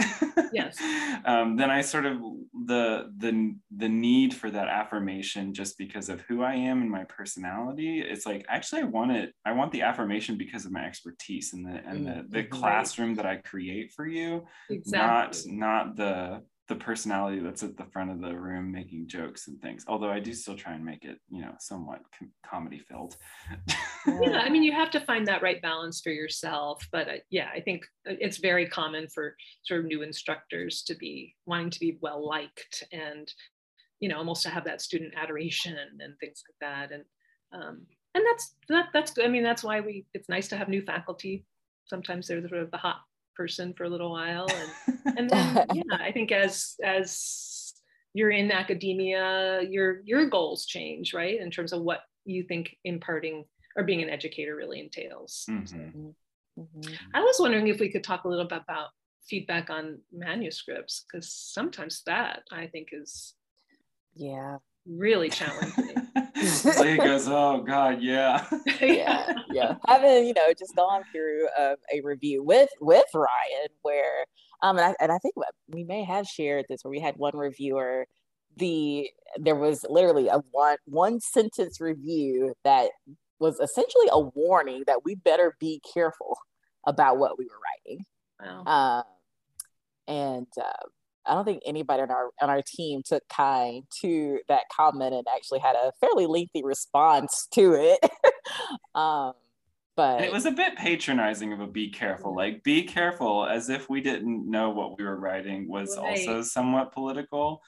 [0.52, 0.76] yes,
[1.24, 2.18] um, then I sort of
[2.66, 7.04] the the the need for that affirmation just because of who I am and my
[7.04, 8.00] personality.
[8.00, 9.32] It's like actually I want it.
[9.44, 12.58] I want the affirmation because of my expertise and the and the, the mm-hmm.
[12.58, 15.52] classroom that I create for you, exactly.
[15.52, 19.60] not not the the personality that's at the front of the room making jokes and
[19.60, 23.16] things although i do still try and make it you know somewhat com- comedy filled
[24.06, 27.48] yeah i mean you have to find that right balance for yourself but uh, yeah
[27.54, 31.80] i think uh, it's very common for sort of new instructors to be wanting to
[31.80, 33.32] be well liked and
[34.00, 37.04] you know almost to have that student adoration and things like that and
[37.50, 39.24] um, and that's that, that's good.
[39.24, 41.44] I mean that's why we it's nice to have new faculty.
[41.86, 43.00] Sometimes they're sort of the hot
[43.38, 47.72] person for a little while and and then yeah i think as as
[48.12, 53.44] you're in academia your your goals change right in terms of what you think imparting
[53.76, 56.08] or being an educator really entails mm-hmm.
[56.58, 56.94] mm-hmm.
[57.14, 58.88] i was wondering if we could talk a little bit about
[59.28, 63.34] feedback on manuscripts because sometimes that i think is
[64.14, 64.56] yeah
[64.88, 65.98] really challenging
[66.80, 68.46] Lee goes, oh God, yeah.
[68.80, 69.74] yeah, yeah.
[69.86, 74.24] Having, you know, just gone through a, a review with with Ryan where
[74.62, 75.34] um and I, and I think
[75.68, 78.06] we may have shared this where we had one reviewer
[78.56, 82.90] the there was literally a one one sentence review that
[83.38, 86.36] was essentially a warning that we better be careful
[86.86, 88.04] about what we were writing.
[88.40, 88.64] Wow.
[88.64, 89.04] Um,
[90.06, 90.86] and uh,
[91.28, 95.26] I don't think anybody on our on our team took kind to that comment and
[95.34, 98.10] actually had a fairly lengthy response to it.
[98.94, 99.34] um,
[99.98, 103.90] but it was a bit patronizing of a be careful, like be careful, as if
[103.90, 106.10] we didn't know what we were writing was right.
[106.10, 107.62] also somewhat political.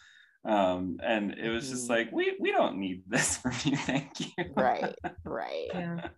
[0.45, 1.93] Um, and it was just mm-hmm.
[1.93, 4.45] like we we don't need this from you, thank you.
[4.55, 4.95] right,
[5.25, 5.69] right.
[5.75, 6.09] Yeah.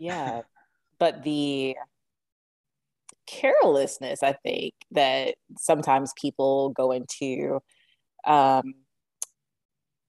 [0.00, 0.40] yeah.
[0.98, 1.76] But the
[3.28, 7.60] carelessness, I think, that sometimes people go into
[8.26, 8.74] um,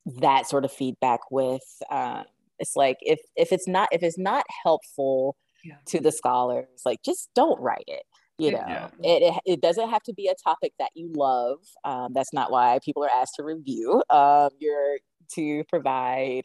[0.06, 1.62] that sort of feedback with.
[1.92, 2.24] Um,
[2.60, 5.76] it's like if if it's not if it's not helpful yeah.
[5.88, 8.04] to the scholars, like just don't write it.
[8.38, 8.88] You know, yeah.
[9.04, 11.58] it, it, it doesn't have to be a topic that you love.
[11.84, 14.02] Um, that's not why people are asked to review.
[14.10, 15.00] Um, you're
[15.34, 16.44] to provide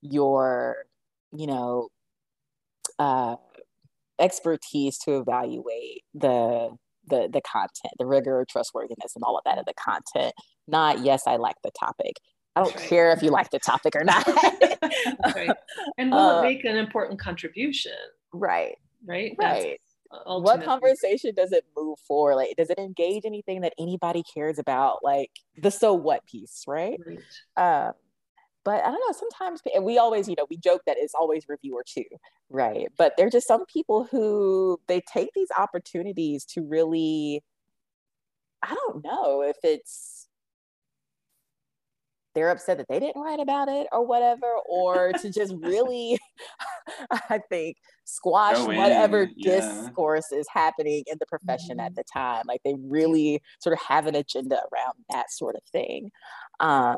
[0.00, 0.76] your,
[1.36, 1.88] you know,
[2.98, 3.36] uh,
[4.18, 6.70] expertise to evaluate the
[7.06, 10.34] the the content, the rigor, trustworthiness, and all of that of the content.
[10.66, 12.16] Not yes, I like the topic.
[12.56, 12.88] I don't right.
[12.88, 14.26] care if you like the topic or not.
[15.34, 15.50] right.
[15.98, 17.92] And will uh, it make an important contribution?
[18.32, 18.76] Right.
[19.04, 19.34] Right.
[19.38, 19.80] Right.
[20.26, 22.36] What conversation does it move for?
[22.36, 24.98] Like, does it engage anything that anybody cares about?
[25.02, 27.00] Like the so what piece, right?
[27.04, 27.86] right.
[27.86, 27.94] Um,
[28.64, 31.44] but I don't know, sometimes and we always, you know, we joke that it's always
[31.48, 32.04] reviewer two,
[32.48, 32.88] right?
[32.96, 37.42] But there're just some people who they take these opportunities to really,
[38.62, 40.28] I don't know if it's
[42.34, 46.18] they're upset that they didn't write about it or whatever, or to just really,
[47.30, 49.60] I think, squash whatever yeah.
[49.60, 51.86] discourse is happening in the profession mm-hmm.
[51.86, 52.42] at the time.
[52.48, 56.10] Like they really sort of have an agenda around that sort of thing.
[56.60, 56.96] Um,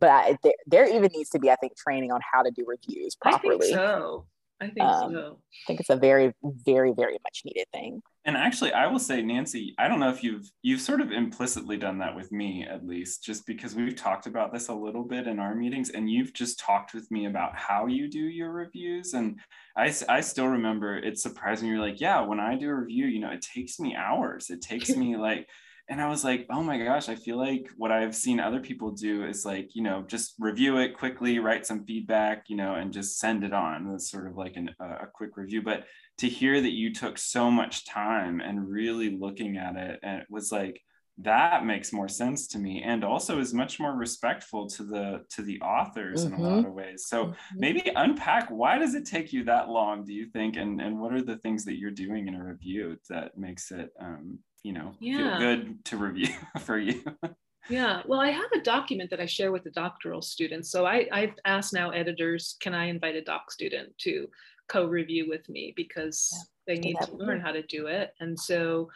[0.00, 2.64] but I, there, there, even needs to be, I think, training on how to do
[2.66, 3.56] reviews properly.
[3.56, 4.26] I think so.
[4.60, 5.38] I think um, so.
[5.38, 8.02] I think it's a very, very, very much needed thing.
[8.26, 11.78] And actually, I will say, Nancy, I don't know if you've you've sort of implicitly
[11.78, 15.26] done that with me, at least, just because we've talked about this a little bit
[15.26, 19.14] in our meetings, and you've just talked with me about how you do your reviews,
[19.14, 19.40] and
[19.76, 21.68] I, I still remember it's surprising.
[21.68, 24.50] You're like, yeah, when I do a review, you know, it takes me hours.
[24.50, 25.48] It takes me like
[25.90, 28.92] and I was like, oh my gosh, I feel like what I've seen other people
[28.92, 32.92] do is like, you know, just review it quickly, write some feedback, you know, and
[32.92, 33.92] just send it on.
[33.92, 35.62] It's sort of like an, a quick review.
[35.62, 35.86] But
[36.18, 40.28] to hear that you took so much time and really looking at it, and it
[40.30, 40.80] was like,
[41.18, 45.42] that makes more sense to me and also is much more respectful to the to
[45.42, 46.34] the authors mm-hmm.
[46.34, 46.68] in a lot mm-hmm.
[46.68, 47.60] of ways so mm-hmm.
[47.60, 51.12] maybe unpack why does it take you that long do you think and and what
[51.12, 54.92] are the things that you're doing in a review that makes it um you know
[55.00, 55.16] yeah.
[55.16, 57.02] feel good to review for you
[57.68, 61.06] yeah well i have a document that i share with the doctoral students so i
[61.12, 64.28] i've asked now editors can i invite a doc student to
[64.68, 66.74] co-review with me because yeah.
[66.74, 68.88] they need to learn how to do it and so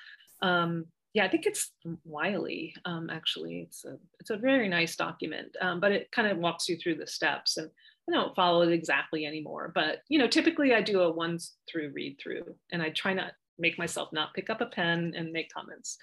[0.42, 1.70] um, yeah, I think it's
[2.04, 2.74] Wiley.
[2.84, 6.68] Um, actually, it's a it's a very nice document, um, but it kind of walks
[6.68, 7.56] you through the steps.
[7.56, 7.70] And
[8.08, 11.38] I don't follow it exactly anymore, but you know, typically I do a one
[11.70, 15.32] through read through, and I try not make myself not pick up a pen and
[15.32, 15.98] make comments.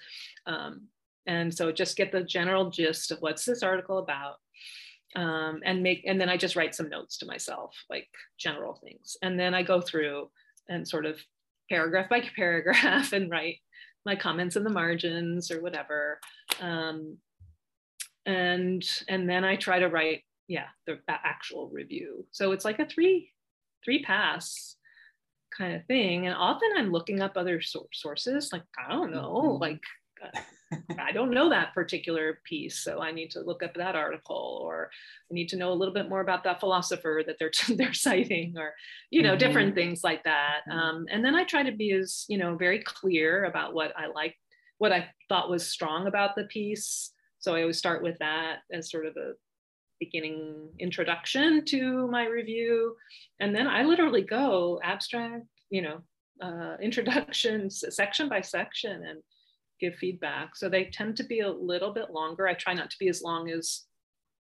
[0.46, 0.88] Um,
[1.26, 4.36] and so just get the general gist of what's this article about,
[5.14, 9.16] um, and make and then I just write some notes to myself, like general things,
[9.22, 10.30] and then I go through
[10.68, 11.20] and sort of
[11.68, 13.58] paragraph by paragraph and write
[14.04, 16.18] my comments in the margins or whatever.
[16.60, 17.18] Um,
[18.26, 22.26] and and then I try to write, yeah, the actual review.
[22.30, 23.32] So it's like a three
[23.84, 24.76] three pass
[25.56, 26.26] kind of thing.
[26.26, 29.62] And often I'm looking up other sources, like I don't know, mm-hmm.
[29.62, 29.80] like
[30.98, 34.90] I don't know that particular piece, so I need to look up that article, or
[35.30, 38.54] I need to know a little bit more about that philosopher that they're they're citing,
[38.56, 38.74] or
[39.10, 39.38] you know, mm-hmm.
[39.38, 40.60] different things like that.
[40.68, 40.78] Mm-hmm.
[40.78, 44.06] Um, and then I try to be as you know very clear about what I
[44.06, 44.36] like,
[44.78, 47.12] what I thought was strong about the piece.
[47.38, 49.32] So I always start with that as sort of a
[50.04, 52.96] beginning introduction to my review,
[53.40, 55.98] and then I literally go abstract, you know,
[56.46, 59.18] uh, introductions section by section and
[59.80, 60.56] give feedback.
[60.56, 62.48] So they tend to be a little bit longer.
[62.48, 63.82] I try not to be as long as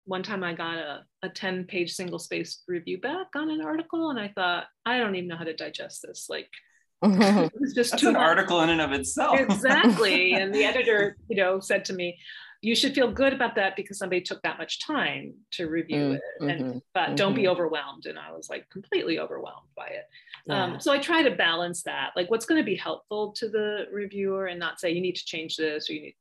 [0.04, 4.10] one time I got a, a 10 page single space review back on an article
[4.10, 6.26] and I thought, I don't even know how to digest this.
[6.28, 6.48] Like
[7.02, 8.22] it was just That's an much.
[8.22, 9.38] article in and of itself.
[9.38, 10.32] exactly.
[10.38, 12.18] And the editor, you know, said to me,
[12.62, 16.14] you should feel good about that because somebody took that much time to review mm,
[16.14, 17.14] it and mm-hmm, but mm-hmm.
[17.14, 17.52] don't be mm-hmm.
[17.52, 20.08] overwhelmed and i was like completely overwhelmed by it
[20.48, 20.64] um, yeah.
[20.74, 23.86] um, so i try to balance that like what's going to be helpful to the
[23.92, 26.16] reviewer and not say you need to change this or you need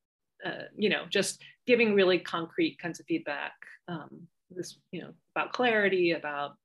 [0.45, 3.53] uh, you know just giving really concrete kinds of feedback
[3.87, 6.55] um, this you know about clarity about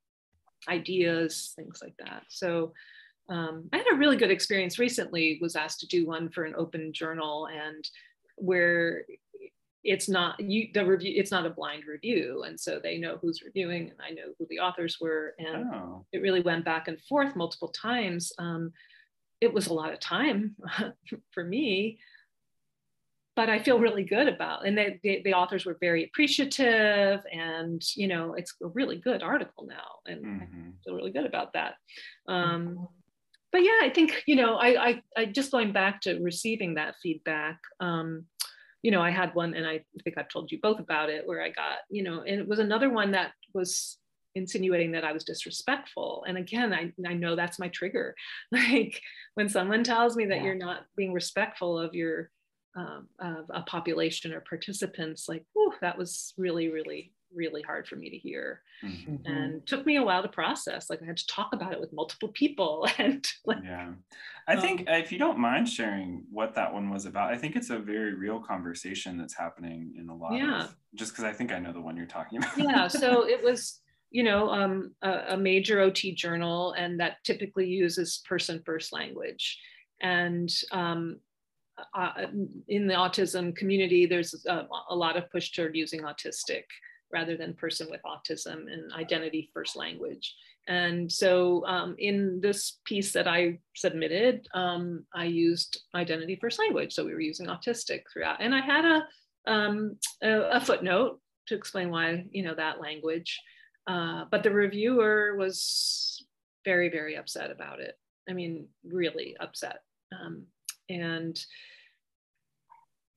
[0.69, 2.73] ideas things like that so
[3.29, 6.55] um, i had a really good experience recently was asked to do one for an
[6.57, 7.89] open journal and
[8.37, 9.05] where
[9.85, 13.43] it's not you the review it's not a blind review and so they know who's
[13.43, 16.05] reviewing and i know who the authors were and oh.
[16.13, 18.73] it really went back and forth multiple times um,
[19.41, 20.57] it was a lot of time
[21.33, 21.99] for me
[23.37, 27.83] but i feel really good about and they, they, the authors were very appreciative and
[27.95, 30.69] you know it's a really good article now and mm-hmm.
[30.69, 31.75] i feel really good about that
[32.27, 32.85] um, mm-hmm.
[33.53, 36.95] but yeah i think you know I, I i just going back to receiving that
[37.03, 38.25] feedback um,
[38.85, 41.43] you know, I had one, and I think I've told you both about it, where
[41.43, 43.97] I got, you know, and it was another one that was
[44.35, 46.23] insinuating that I was disrespectful.
[46.29, 48.15] And again, I, I know that's my trigger.
[48.53, 49.01] Like
[49.37, 50.45] when someone tells me that yeah.
[50.45, 52.31] you're not being respectful of your
[52.77, 57.97] um, of a population or participants, like, whew, that was really, really really hard for
[57.97, 58.63] me to hear.
[58.85, 59.17] Mm-hmm.
[59.25, 61.93] and took me a while to process like i had to talk about it with
[61.93, 63.93] multiple people and like yeah.
[64.47, 67.57] I think um, if you don't mind sharing what that one was about i think
[67.57, 70.65] it's a very real conversation that's happening in a lot yeah.
[70.65, 72.59] of just because i think i know the one you're talking about.
[72.59, 73.81] Yeah so it was
[74.11, 79.59] you know um, a, a major ot journal and that typically uses person first language.
[80.01, 81.19] And um,
[81.95, 82.27] uh,
[82.69, 86.65] in the autism community, there's a, a, lot of push toward using autistic
[87.15, 90.35] rather than person with autism and identity first language.
[90.67, 96.93] And so um, in this piece that I submitted, um, I used identity first language.
[96.93, 98.39] So we were using autistic throughout.
[98.41, 103.41] And I had a, um, a, a, footnote to explain why, you know, that language.
[103.87, 106.27] Uh, but the reviewer was
[106.65, 107.95] very, very upset about it.
[108.29, 109.81] I mean, really upset.
[110.13, 110.47] Um,
[110.89, 111.39] and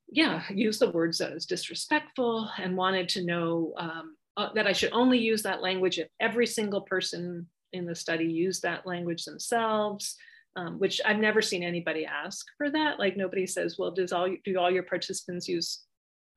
[0.09, 4.71] yeah, used the words that was disrespectful and wanted to know um, uh, that I
[4.71, 9.25] should only use that language if every single person in the study used that language
[9.25, 10.15] themselves,
[10.55, 12.99] um, which I've never seen anybody ask for that.
[12.99, 15.83] Like nobody says, well, does all do all your participants use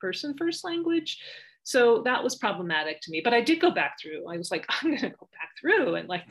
[0.00, 1.22] person first language?
[1.62, 3.20] So that was problematic to me.
[3.22, 4.26] But I did go back through.
[4.28, 6.24] I was like, I'm going to go back through and like,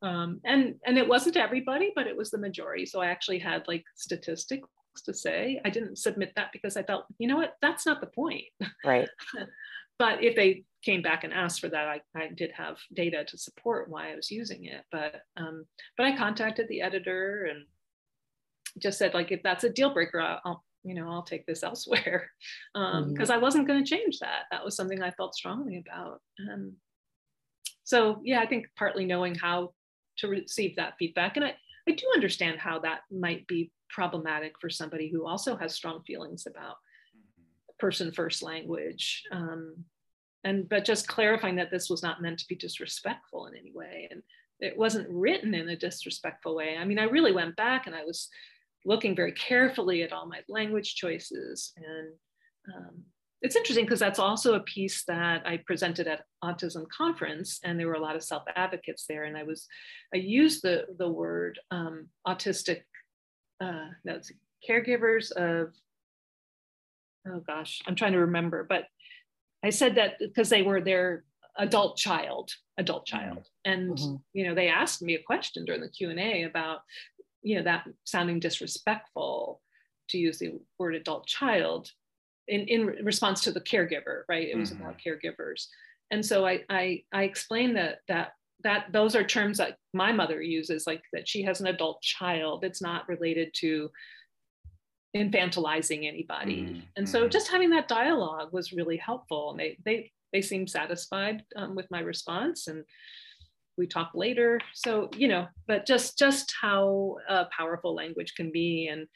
[0.00, 2.86] um, and and it wasn't everybody, but it was the majority.
[2.86, 4.68] So I actually had like statistics
[5.02, 5.60] to say.
[5.64, 8.44] I didn't submit that because I felt, you know what, that's not the point.
[8.84, 9.08] Right.
[9.98, 13.38] but if they came back and asked for that, I, I did have data to
[13.38, 14.84] support why I was using it.
[14.92, 15.64] But um,
[15.96, 17.64] but I contacted the editor and
[18.80, 22.30] just said like if that's a deal breaker, I'll, you know I'll take this elsewhere
[22.72, 23.32] because um, mm-hmm.
[23.32, 24.42] I wasn't going to change that.
[24.50, 26.20] That was something I felt strongly about.
[26.50, 26.74] Um,
[27.84, 29.72] so yeah, I think partly knowing how
[30.18, 31.54] to receive that feedback, and I
[31.88, 36.46] I do understand how that might be problematic for somebody who also has strong feelings
[36.46, 36.76] about
[37.16, 37.76] mm-hmm.
[37.78, 39.24] person first language.
[39.32, 39.84] Um,
[40.44, 44.08] and but just clarifying that this was not meant to be disrespectful in any way
[44.10, 44.22] and
[44.60, 48.04] it wasn't written in a disrespectful way i mean i really went back and i
[48.04, 48.28] was
[48.84, 52.12] looking very carefully at all my language choices and
[52.74, 53.02] um,
[53.40, 57.86] it's interesting because that's also a piece that I presented at autism conference and there
[57.86, 59.66] were a lot of self advocates there and I was
[60.14, 62.82] I used the the word um, autistic
[63.60, 64.20] uh, no,
[64.68, 65.72] caregivers of
[67.28, 68.84] oh gosh I'm trying to remember but
[69.64, 71.24] I said that because they were their
[71.58, 73.18] adult child adult mm-hmm.
[73.18, 74.16] child and mm-hmm.
[74.32, 76.80] you know they asked me a question during the Q&A about
[77.42, 79.60] you know that sounding disrespectful
[80.08, 81.90] to use the word adult child
[82.48, 84.48] in, in response to the caregiver, right?
[84.48, 84.82] It was mm-hmm.
[84.82, 85.66] about caregivers.
[86.10, 88.32] And so I, I, I explained that, that,
[88.64, 92.64] that those are terms that my mother uses, like that she has an adult child.
[92.64, 93.90] It's not related to
[95.16, 96.62] infantilizing anybody.
[96.62, 96.80] Mm-hmm.
[96.96, 97.30] And so mm-hmm.
[97.30, 99.50] just having that dialogue was really helpful.
[99.50, 102.84] And they, they, they seemed satisfied um, with my response and
[103.76, 104.60] we talked later.
[104.74, 109.06] So, you know, but just, just how uh, powerful language can be and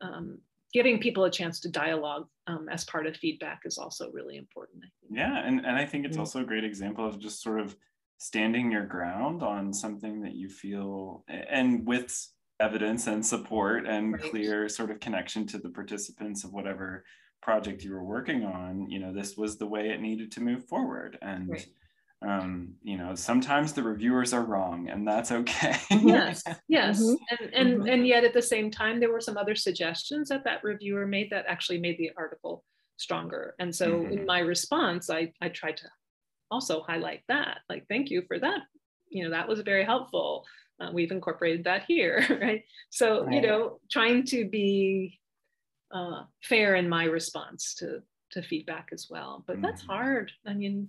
[0.00, 0.38] um,
[0.72, 4.84] giving people a chance to dialogue um, as part of feedback is also really important.
[5.10, 7.76] Yeah, and, and I think it's also a great example of just sort of
[8.18, 12.14] standing your ground on something that you feel, and with
[12.60, 14.30] evidence and support and right.
[14.30, 17.04] clear sort of connection to the participants of whatever
[17.42, 20.64] project you were working on, you know, this was the way it needed to move
[20.68, 21.18] forward.
[21.22, 21.66] And right
[22.26, 27.14] um, you know sometimes the reviewers are wrong and that's okay yes yes mm-hmm.
[27.30, 27.88] and and mm-hmm.
[27.88, 31.30] and yet at the same time there were some other suggestions that that reviewer made
[31.30, 32.64] that actually made the article
[32.96, 34.12] stronger and so mm-hmm.
[34.12, 35.88] in my response i i tried to
[36.50, 38.60] also highlight that like thank you for that
[39.08, 40.44] you know that was very helpful
[40.80, 43.34] uh, we've incorporated that here right so right.
[43.34, 45.18] you know trying to be
[45.92, 48.00] uh, fair in my response to
[48.30, 49.92] to feedback as well but that's mm-hmm.
[49.92, 50.88] hard i mean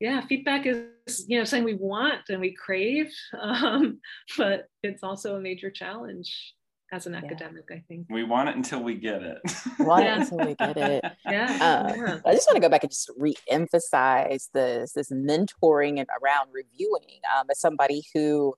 [0.00, 4.00] yeah, feedback is you know something we want and we crave, um,
[4.36, 6.54] but it's also a major challenge
[6.92, 7.20] as an yeah.
[7.20, 7.64] academic.
[7.70, 9.38] I think we want it until we get it.
[9.78, 10.16] want yeah.
[10.16, 11.04] it until we get it.
[11.26, 11.84] yeah.
[11.86, 12.18] Um, yeah.
[12.26, 17.20] I just want to go back and just re-emphasize this this mentoring and around reviewing.
[17.38, 18.54] Um, as somebody who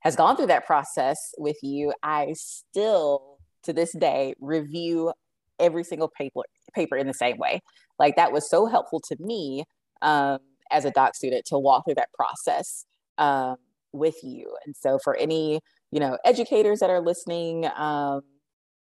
[0.00, 5.12] has gone through that process with you, I still to this day review
[5.58, 6.40] every single paper
[6.74, 7.60] paper in the same way.
[7.98, 9.64] Like that was so helpful to me.
[10.00, 10.38] Um,
[10.70, 12.84] as a doc student to walk through that process
[13.18, 13.56] um,
[13.92, 14.54] with you.
[14.64, 15.60] And so for any,
[15.90, 18.22] you know, educators that are listening, um,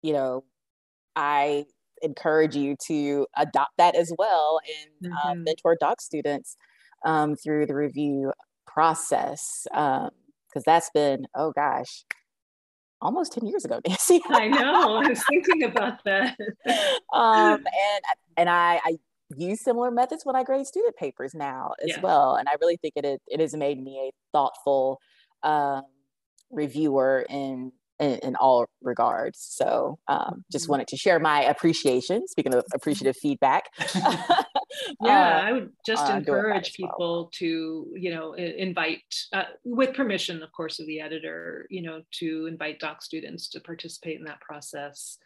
[0.01, 0.43] you know,
[1.15, 1.65] I
[2.01, 5.31] encourage you to adopt that as well and um, mm-hmm.
[5.31, 6.55] um, mentor doc students
[7.05, 8.33] um, through the review
[8.65, 9.67] process.
[9.69, 10.09] Because
[10.55, 12.05] um, that's been, oh gosh,
[13.01, 14.21] almost 10 years ago, Nancy.
[14.29, 14.97] I know.
[14.97, 16.37] I was thinking about that.
[17.13, 18.03] um, and
[18.37, 18.97] and I, I
[19.37, 22.01] use similar methods when I grade student papers now as yeah.
[22.01, 22.35] well.
[22.35, 24.99] And I really think it, it has made me a thoughtful
[25.43, 25.83] um,
[26.51, 29.39] reviewer in, in, in all regards.
[29.39, 30.71] So um, just mm-hmm.
[30.71, 32.27] wanted to share my appreciation.
[32.27, 33.65] Speaking of appreciative feedback.
[33.95, 34.43] yeah,
[35.03, 37.29] uh, I would just uh, encourage people well.
[37.35, 39.01] to, you know, invite,
[39.33, 43.59] uh, with permission, of course, of the editor, you know, to invite doc students to
[43.59, 45.17] participate in that process.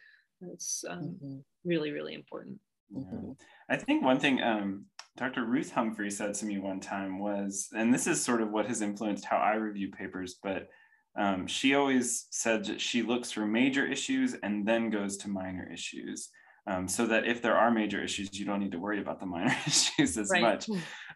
[0.52, 1.36] It's um, mm-hmm.
[1.64, 2.58] really, really important.
[2.94, 3.32] Mm-hmm.
[3.68, 4.84] I think one thing um,
[5.16, 5.44] Dr.
[5.44, 8.82] Ruth Humphry said to me one time was, and this is sort of what has
[8.82, 10.68] influenced how I review papers, but
[11.16, 15.68] um, she always said that she looks for major issues and then goes to minor
[15.72, 16.28] issues
[16.66, 19.26] um, so that if there are major issues, you don't need to worry about the
[19.26, 20.42] minor issues as right.
[20.42, 20.68] much.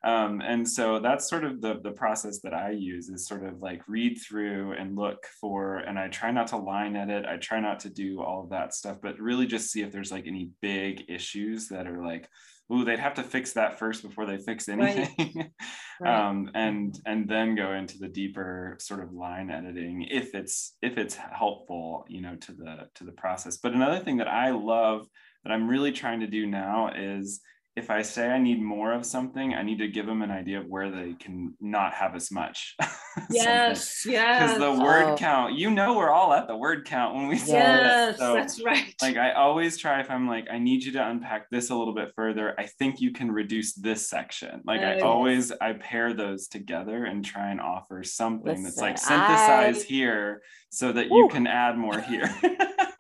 [0.05, 3.61] Um, and so that's sort of the, the process that I use is sort of
[3.61, 7.27] like read through and look for, and I try not to line edit.
[7.27, 10.13] I try not to do all of that stuff, but really just see if there's
[10.13, 12.29] like any big issues that are like,
[12.73, 15.33] ooh, they'd have to fix that first before they fix anything.
[15.35, 15.51] Right.
[16.01, 16.29] right.
[16.29, 20.97] um, and and then go into the deeper sort of line editing if it's if
[20.97, 23.57] it's helpful, you know, to the to the process.
[23.57, 25.07] But another thing that I love
[25.45, 27.41] that I'm really trying to do now is
[27.77, 30.61] if I say I need more of something, I need to give them an idea
[30.61, 32.77] of where they can not have as much.
[33.31, 34.53] yes, yes.
[34.53, 35.17] Because the word oh.
[35.17, 38.63] count, you know, we're all at the word count when we say yes, so, that's
[38.63, 38.93] right.
[39.01, 41.95] Like I always try if I'm like, I need you to unpack this a little
[41.95, 42.55] bit further.
[42.59, 44.63] I think you can reduce this section.
[44.65, 48.99] Like I always I pair those together and try and offer something Listen, that's like
[48.99, 49.87] synthesize I...
[49.87, 51.19] here so that Woo.
[51.19, 52.33] you can add more here.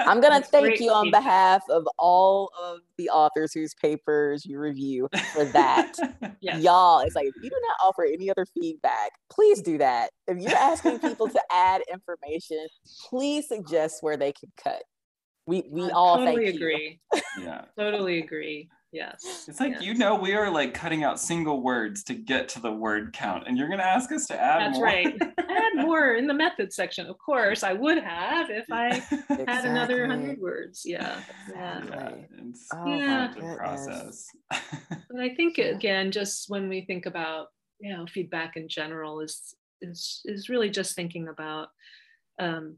[0.00, 4.58] I'm going to thank you on behalf of all of the authors whose papers you
[4.58, 5.92] review for that.
[6.40, 6.62] yes.
[6.62, 10.10] Y'all, it's like if you do not offer any other feedback, please do that.
[10.26, 12.66] If you're asking people to add information,
[13.08, 14.82] please suggest where they can cut.
[15.46, 17.00] We we I all totally agree.
[17.40, 17.64] yeah.
[17.78, 18.68] Totally agree.
[18.92, 19.44] Yes.
[19.46, 19.82] It's like yes.
[19.82, 23.44] you know we are like cutting out single words to get to the word count,
[23.46, 24.84] and you're gonna ask us to add That's more.
[24.84, 25.22] right.
[25.38, 27.06] add more in the method section.
[27.06, 29.44] Of course, I would have if I exactly.
[29.46, 30.82] had another hundred words.
[30.84, 31.20] Yeah.
[31.50, 31.82] Yeah.
[31.88, 32.14] yeah.
[32.48, 33.32] It's oh, yeah.
[33.56, 34.26] process.
[34.50, 37.46] but I think again, just when we think about
[37.80, 41.68] you know feedback in general is is is really just thinking about
[42.40, 42.76] um,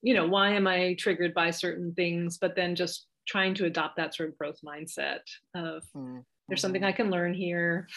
[0.00, 3.96] you know why am I triggered by certain things, but then just trying to adopt
[3.96, 5.20] that sort of growth mindset
[5.54, 6.18] of mm-hmm.
[6.48, 7.88] there's something I can learn here.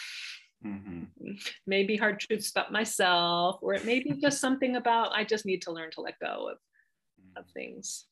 [0.64, 1.32] Mm-hmm.
[1.66, 5.62] Maybe hard truths about myself, or it may be just something about I just need
[5.62, 6.58] to learn to let go of,
[7.36, 7.52] of mm-hmm.
[7.52, 8.06] things.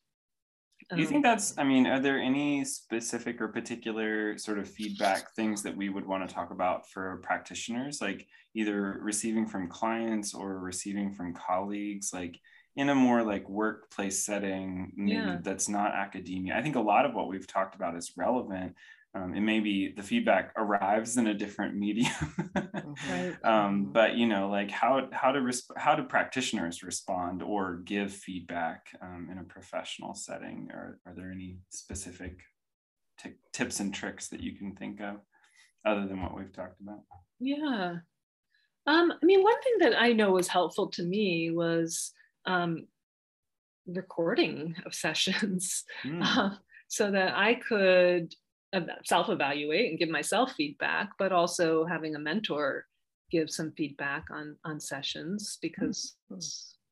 [0.90, 4.68] Do you think um, that's, I mean, are there any specific or particular sort of
[4.68, 9.68] feedback things that we would want to talk about for practitioners, like either receiving from
[9.68, 12.12] clients or receiving from colleagues?
[12.12, 12.38] Like,
[12.76, 15.38] in a more like workplace setting yeah.
[15.42, 18.74] that's not academia i think a lot of what we've talked about is relevant
[19.16, 22.10] um, it may be the feedback arrives in a different medium
[23.08, 23.36] right.
[23.44, 23.92] um, mm-hmm.
[23.92, 28.88] but you know like how how to resp- how do practitioners respond or give feedback
[29.00, 32.40] um, in a professional setting or are there any specific
[33.18, 35.16] t- tips and tricks that you can think of
[35.86, 37.00] other than what we've talked about
[37.38, 37.96] yeah
[38.86, 42.12] um, i mean one thing that i know was helpful to me was
[42.46, 42.86] um,
[43.86, 46.20] recording of sessions mm.
[46.22, 46.56] uh,
[46.88, 48.34] so that I could
[49.04, 52.86] self evaluate and give myself feedback, but also having a mentor
[53.30, 56.44] give some feedback on on sessions because mm.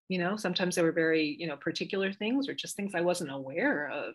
[0.08, 3.30] you know sometimes there were very you know particular things or just things I wasn't
[3.30, 4.14] aware of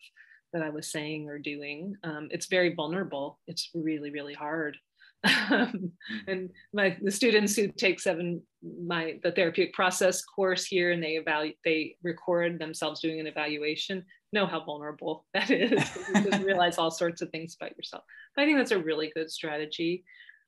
[0.53, 1.95] that I was saying or doing.
[2.03, 3.39] Um, it's very vulnerable.
[3.47, 4.77] It's really really hard
[5.24, 5.91] um,
[6.28, 8.41] and my the students who take seven
[8.86, 14.05] my the therapeutic process course here and they evaluate they record themselves doing an evaluation
[14.34, 15.72] know how vulnerable that is.
[16.15, 18.03] You just realize all sorts of things about yourself.
[18.36, 20.03] But i think that's a really good strategy.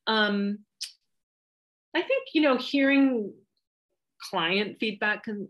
[0.08, 0.60] Um,
[1.96, 3.34] i think you know hearing
[4.30, 5.48] client feedback can,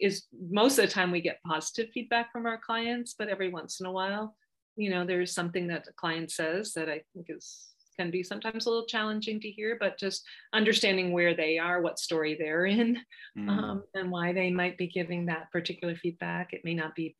[0.00, 3.80] is most of the time we get positive feedback from our clients but every once
[3.80, 4.34] in a while
[4.76, 7.71] you know there's something that a client says that i think is
[8.02, 11.98] can be sometimes a little challenging to hear, but just understanding where they are, what
[11.98, 12.98] story they're in,
[13.38, 13.48] mm.
[13.48, 16.52] um, and why they might be giving that particular feedback.
[16.52, 17.16] It may not be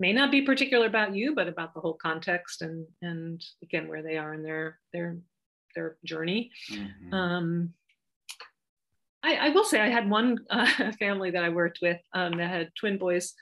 [0.00, 4.02] may not be particular about you, but about the whole context and and again where
[4.02, 5.16] they are in their their
[5.74, 6.50] their journey.
[6.70, 7.14] Mm-hmm.
[7.14, 7.74] Um,
[9.24, 12.50] I, I, will say I had one uh, family that I worked with um, that
[12.50, 13.34] had twin boys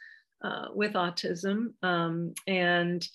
[0.44, 3.06] uh, with autism, um, and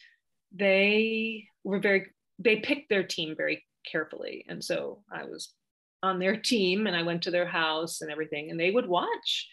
[0.52, 2.08] they were very
[2.40, 4.46] they picked their team very carefully.
[4.50, 5.54] And so I was
[6.04, 9.48] on their team and I went to their house and everything, and they would watch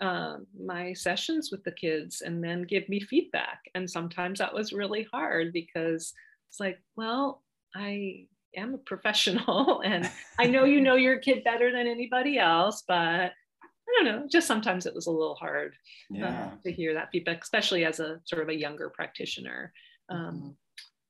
[0.00, 3.60] uh, my sessions with the kids and then give me feedback.
[3.74, 6.12] And sometimes that was really hard because
[6.48, 7.42] it's like, well,
[7.74, 8.26] I
[8.56, 12.96] am a professional and I know you know your kid better than anybody else, but
[12.96, 15.74] I don't know, just sometimes it was a little hard
[16.14, 16.50] uh, yeah.
[16.52, 19.72] uh, to hear that feedback, especially as a sort of a younger practitioner.
[20.10, 20.48] Um, mm-hmm.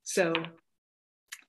[0.05, 0.33] So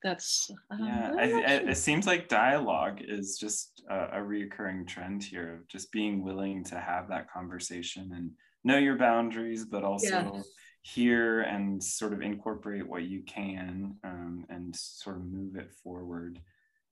[0.03, 5.23] that's um, yeah I, I, it seems like dialogue is just a, a reoccurring trend
[5.23, 8.31] here of just being willing to have that conversation and
[8.63, 10.41] know your boundaries but also yeah.
[10.81, 16.39] hear and sort of incorporate what you can um, and sort of move it forward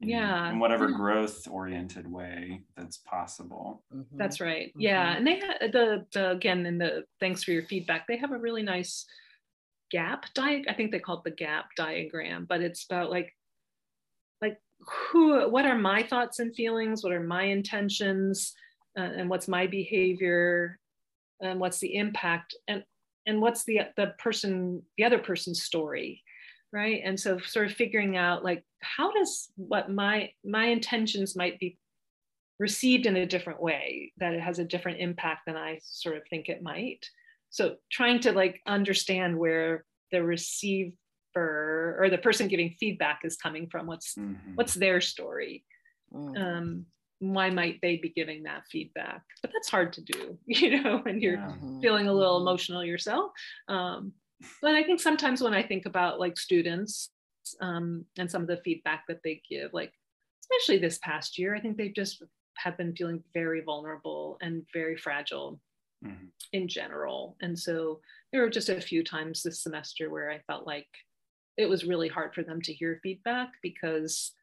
[0.01, 4.17] in, yeah in whatever growth oriented way that's possible mm-hmm.
[4.17, 4.81] that's right mm-hmm.
[4.81, 8.31] yeah and they had the, the again in the thanks for your feedback they have
[8.31, 9.05] a really nice
[9.91, 13.35] gap diag I think they call it the gap diagram, but it's about like
[14.41, 18.53] like who what are my thoughts and feelings, what are my intentions,
[18.97, 20.79] uh, and what's my behavior,
[21.41, 22.83] and what's the impact, and
[23.25, 26.23] and what's the the person the other person's story,
[26.71, 27.01] right?
[27.03, 31.77] And so sort of figuring out like how does what my my intentions might be
[32.59, 36.23] received in a different way that it has a different impact than I sort of
[36.27, 37.07] think it might
[37.57, 40.93] so trying to like understand where the receiver
[41.35, 44.53] or the person giving feedback is coming from what's mm-hmm.
[44.53, 45.65] what's their story
[46.13, 46.37] mm-hmm.
[46.37, 46.85] um,
[47.17, 51.19] why might they be giving that feedback but that's hard to do you know when
[51.19, 51.37] you're.
[51.37, 51.79] Mm-hmm.
[51.81, 52.47] feeling a little mm-hmm.
[52.47, 53.31] emotional yourself
[53.67, 54.13] um,
[54.61, 57.09] but i think sometimes when i think about like students
[57.61, 59.91] um, and some of the feedback that they give like
[60.43, 62.23] especially this past year i think they just
[62.57, 65.59] have been feeling very vulnerable and very fragile
[66.05, 66.25] mm-hmm.
[66.53, 67.99] in general and so
[68.31, 70.87] there were just a few times this semester where i felt like
[71.57, 74.33] it was really hard for them to hear feedback because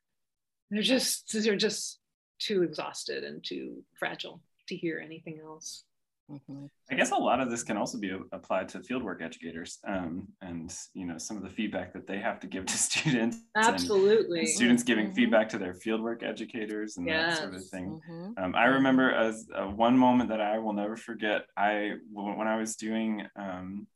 [0.70, 2.00] they're just they're just
[2.38, 5.84] too exhausted and too fragile to hear anything else.
[6.30, 6.66] Mm-hmm.
[6.90, 10.74] I guess a lot of this can also be applied to fieldwork educators, um, and
[10.94, 13.38] you know some of the feedback that they have to give to students.
[13.56, 15.14] Absolutely, and, and students giving mm-hmm.
[15.14, 17.38] feedback to their fieldwork educators and yes.
[17.38, 18.00] that sort of thing.
[18.10, 18.42] Mm-hmm.
[18.42, 21.46] Um, I remember as uh, one moment that I will never forget.
[21.56, 23.86] I when I was doing um,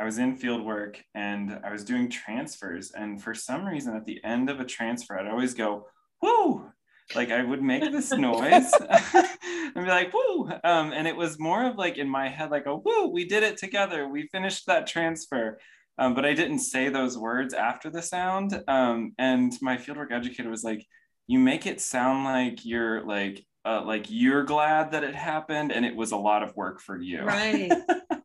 [0.00, 2.90] I was in fieldwork and I was doing transfers.
[2.92, 5.88] And for some reason, at the end of a transfer, I'd always go,
[6.22, 6.72] whoo,
[7.14, 8.72] like I would make this noise
[9.14, 10.50] and be like, woo.
[10.64, 13.42] Um, and it was more of like in my head, like, oh, woo, we did
[13.42, 14.08] it together.
[14.08, 15.58] We finished that transfer.
[15.98, 18.62] Um, but I didn't say those words after the sound.
[18.66, 20.86] Um, and my fieldwork educator was like,
[21.26, 25.84] you make it sound like you're like, uh, like you're glad that it happened and
[25.84, 27.22] it was a lot of work for you.
[27.22, 27.70] Right.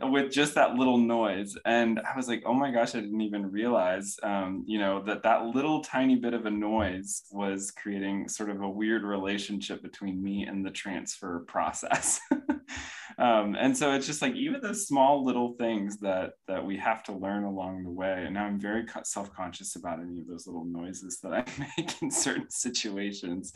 [0.00, 1.56] with just that little noise.
[1.64, 5.22] And I was like, oh my gosh, I didn't even realize, um, you know, that
[5.22, 10.22] that little tiny bit of a noise was creating sort of a weird relationship between
[10.22, 12.20] me and the transfer process.
[13.18, 17.02] um, and so it's just like even those small little things that that we have
[17.04, 18.24] to learn along the way.
[18.24, 21.44] And now I'm very self-conscious about any of those little noises that I
[21.78, 23.52] make in certain situations.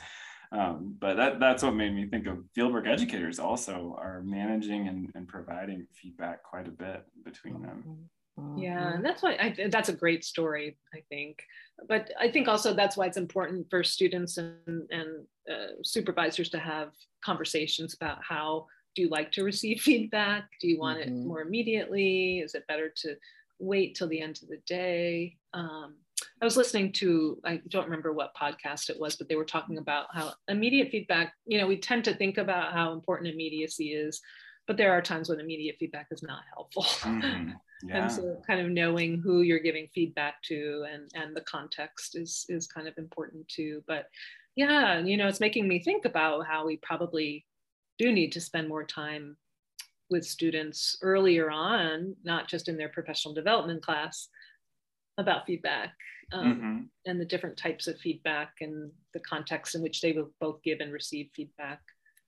[0.53, 5.11] Um, but that, that's what made me think of fieldwork educators also are managing and,
[5.15, 8.09] and providing feedback quite a bit between them.
[8.57, 11.43] Yeah, and that's why I, that's a great story, I think.
[11.89, 16.59] But I think also that's why it's important for students and, and uh, supervisors to
[16.59, 16.93] have
[17.23, 20.49] conversations about how do you like to receive feedback?
[20.61, 21.23] Do you want mm-hmm.
[21.23, 22.41] it more immediately?
[22.41, 23.17] Is it better to
[23.59, 25.37] wait till the end of the day?
[25.53, 25.97] Um,
[26.41, 29.77] I was listening to, I don't remember what podcast it was, but they were talking
[29.77, 34.21] about how immediate feedback, you know, we tend to think about how important immediacy is,
[34.67, 36.85] but there are times when immediate feedback is not helpful.
[36.85, 37.51] Mm-hmm.
[37.87, 38.03] Yeah.
[38.03, 42.47] and so kind of knowing who you're giving feedback to and, and the context is,
[42.49, 43.83] is kind of important too.
[43.87, 44.07] But
[44.57, 47.45] yeah, you know, it's making me think about how we probably
[47.99, 49.37] do need to spend more time
[50.09, 54.29] with students earlier on, not just in their professional development class,
[55.19, 55.93] about feedback
[56.33, 56.79] um, mm-hmm.
[57.07, 60.81] and the different types of feedback and the context in which they will both give
[60.81, 61.81] and receive feedback.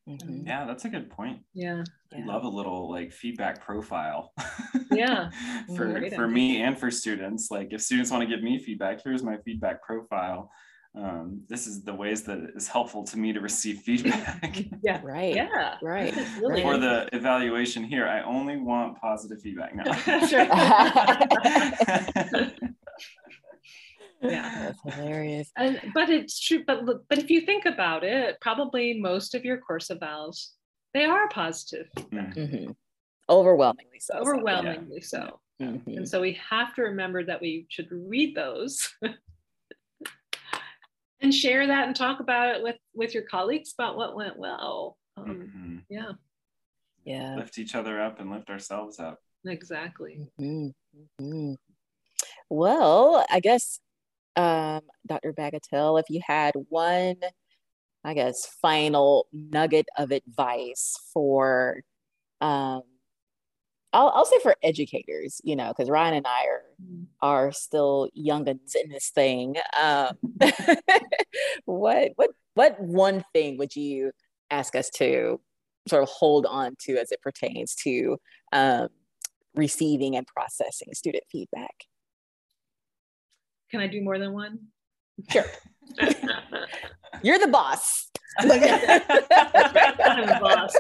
[0.09, 0.47] Mm-hmm.
[0.47, 1.41] Yeah, that's a good point.
[1.55, 1.85] Yeah.
[2.13, 4.33] I love a little like feedback profile.
[4.91, 5.31] yeah.
[5.77, 7.51] for for me and for students.
[7.51, 10.51] Like if students want to give me feedback, here's my feedback profile.
[10.95, 14.59] Um, this is the ways that it is helpful to me to receive feedback.
[14.83, 15.01] yeah.
[15.03, 15.35] Right.
[15.35, 15.77] Yeah.
[15.83, 16.15] Right.
[16.41, 19.85] Really For the evaluation here, I only want positive feedback now.
[24.23, 29.01] Yeah that's hilarious and but it's true but but if you think about it probably
[29.01, 30.51] most of your course evals
[30.95, 32.39] they are positive mm-hmm.
[32.39, 32.71] mm-hmm.
[33.29, 35.27] overwhelmingly so overwhelmingly so, yeah.
[35.27, 35.41] so.
[35.63, 35.97] Mm-hmm.
[35.99, 38.95] and so we have to remember that we should read those
[41.21, 44.97] and share that and talk about it with with your colleagues about what went well
[45.17, 45.77] um, mm-hmm.
[45.89, 46.13] yeah
[47.05, 50.69] yeah lift each other up and lift ourselves up exactly mm-hmm.
[51.21, 51.55] Mm-hmm.
[52.49, 53.81] well i guess
[54.37, 55.33] um, Dr.
[55.33, 57.17] Bagatell, if you had one,
[58.05, 61.83] I guess, final nugget of advice for,
[62.41, 62.83] um,
[63.93, 67.07] I'll, I'll say for educators, you know, because Ryan and I are mm.
[67.21, 69.57] are still youngins in this thing.
[69.81, 70.17] Um,
[71.67, 74.13] what what what one thing would you
[74.51, 75.41] ask us to
[75.89, 78.17] sort of hold on to as it pertains to
[78.53, 78.89] um,
[79.55, 81.85] receiving and processing student feedback?
[83.73, 84.59] Can I do more than one?
[85.31, 85.45] Sure.
[87.23, 88.11] You're the boss.
[88.39, 90.75] I'm the boss.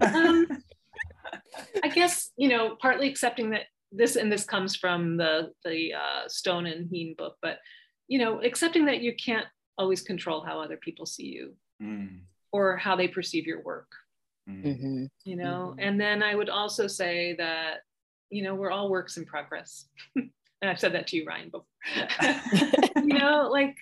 [0.00, 0.46] Um,
[1.84, 6.28] I guess you know, partly accepting that this and this comes from the the uh,
[6.28, 7.58] Stone and Heen book, but
[8.06, 9.46] you know, accepting that you can't
[9.76, 12.20] always control how other people see you mm.
[12.52, 13.90] or how they perceive your work.
[14.48, 14.64] Mm.
[14.64, 15.04] Mm-hmm.
[15.24, 15.80] You know, mm-hmm.
[15.80, 17.80] and then I would also say that
[18.30, 19.86] you know we're all works in progress.
[20.60, 21.66] and I've said that to you, Ryan, before.
[23.04, 23.76] you know, like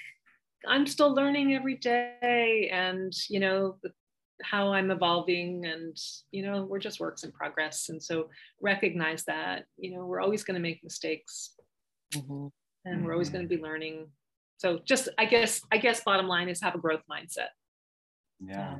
[0.67, 3.77] I'm still learning every day, and you know
[4.43, 5.97] how I'm evolving, and
[6.31, 7.89] you know we're just works in progress.
[7.89, 8.29] And so
[8.61, 11.57] recognize that you know we're always going to make mistakes,
[12.15, 12.47] Mm-hmm.
[12.85, 14.09] And we're always going to be learning.
[14.59, 17.49] So just, I guess, I guess bottom line is have a growth mindset.
[18.41, 18.77] Yeah.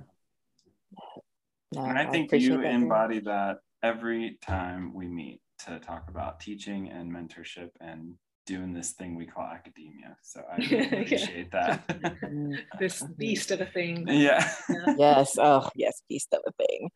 [1.75, 6.09] No, and I, I think you that embody that every time we meet to talk
[6.09, 8.15] about teaching and mentorship and
[8.47, 10.17] doing this thing we call academia.
[10.23, 11.87] So I really appreciate that.
[11.89, 12.55] Mm-hmm.
[12.79, 14.07] this beast of a thing.
[14.09, 14.49] Yeah.
[14.69, 14.95] yeah.
[14.97, 15.37] Yes.
[15.39, 16.91] Oh, yes, beast of a thing.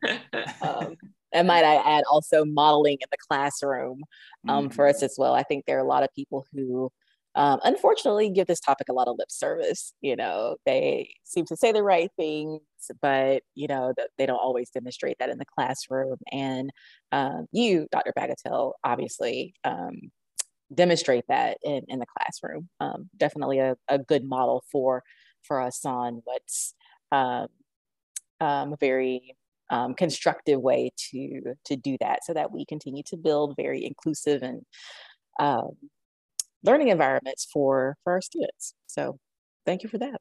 [0.62, 0.96] Um,
[1.32, 4.02] and might I add also modeling in the classroom
[4.48, 4.74] um, mm-hmm.
[4.74, 5.34] for us as well.
[5.34, 6.90] I think there are a lot of people who
[7.34, 9.92] um, unfortunately give this topic a lot of lip service.
[10.00, 12.60] You know, they seem to say the right things,
[13.02, 16.16] but you know they don't always demonstrate that in the classroom.
[16.32, 16.70] And
[17.12, 18.12] um, you, Dr.
[18.16, 20.10] Bagatell, obviously um,
[20.74, 22.68] demonstrate that in, in the classroom.
[22.80, 25.02] Um, definitely a, a good model for
[25.42, 26.74] for us on what's
[27.12, 27.46] um,
[28.40, 29.36] um, a very
[29.70, 34.42] um, constructive way to to do that, so that we continue to build very inclusive
[34.42, 34.62] and
[35.38, 35.70] um,
[36.64, 38.74] learning environments for for our students.
[38.86, 39.18] So,
[39.66, 40.20] thank you for that.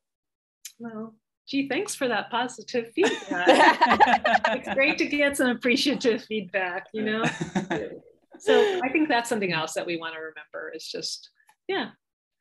[0.80, 1.16] Well,
[1.50, 3.48] gee, thanks for that positive feedback.
[4.48, 6.88] it's great to get some appreciative feedback.
[6.94, 7.24] You know.
[8.40, 11.30] so I think that's something else that we want to remember is just,
[11.68, 11.90] yeah,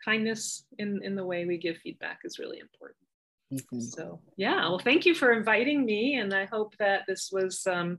[0.04, 3.07] kindness in, in the way we give feedback is really important.
[3.53, 3.80] Mm-hmm.
[3.80, 7.99] So yeah, well, thank you for inviting me, and I hope that this was um,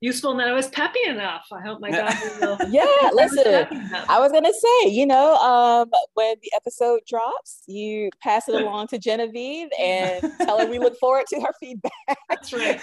[0.00, 1.46] useful and that I was peppy enough.
[1.50, 2.58] I hope my daughter will.
[2.70, 3.66] yeah, listen,
[4.08, 8.88] I was gonna say, you know, um, when the episode drops, you pass it along
[8.88, 12.18] to Genevieve and tell her we look forward to her feedback.
[12.28, 12.78] That's right.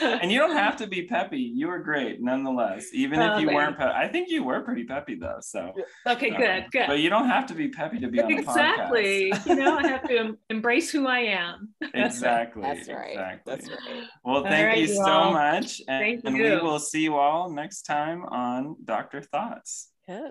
[0.00, 1.40] and you don't have to be peppy.
[1.40, 2.86] You were great, nonetheless.
[2.94, 5.40] Even if oh, you weren't, pe- I think you were pretty peppy though.
[5.42, 5.74] So
[6.06, 6.86] okay, good, good.
[6.86, 9.30] But you don't have to be peppy to be on the exactly.
[9.30, 9.36] podcast.
[9.36, 9.54] Exactly.
[9.54, 11.74] you know, I have to embrace who I am.
[11.94, 12.62] exactly.
[12.62, 13.10] That's right.
[13.10, 13.54] Exactly.
[13.54, 14.04] That's right.
[14.24, 15.32] Well, thank right, you so all.
[15.32, 15.80] much.
[15.88, 19.22] And, and we will see you all next time on Dr.
[19.22, 19.90] Thoughts.
[20.06, 20.28] Yeah.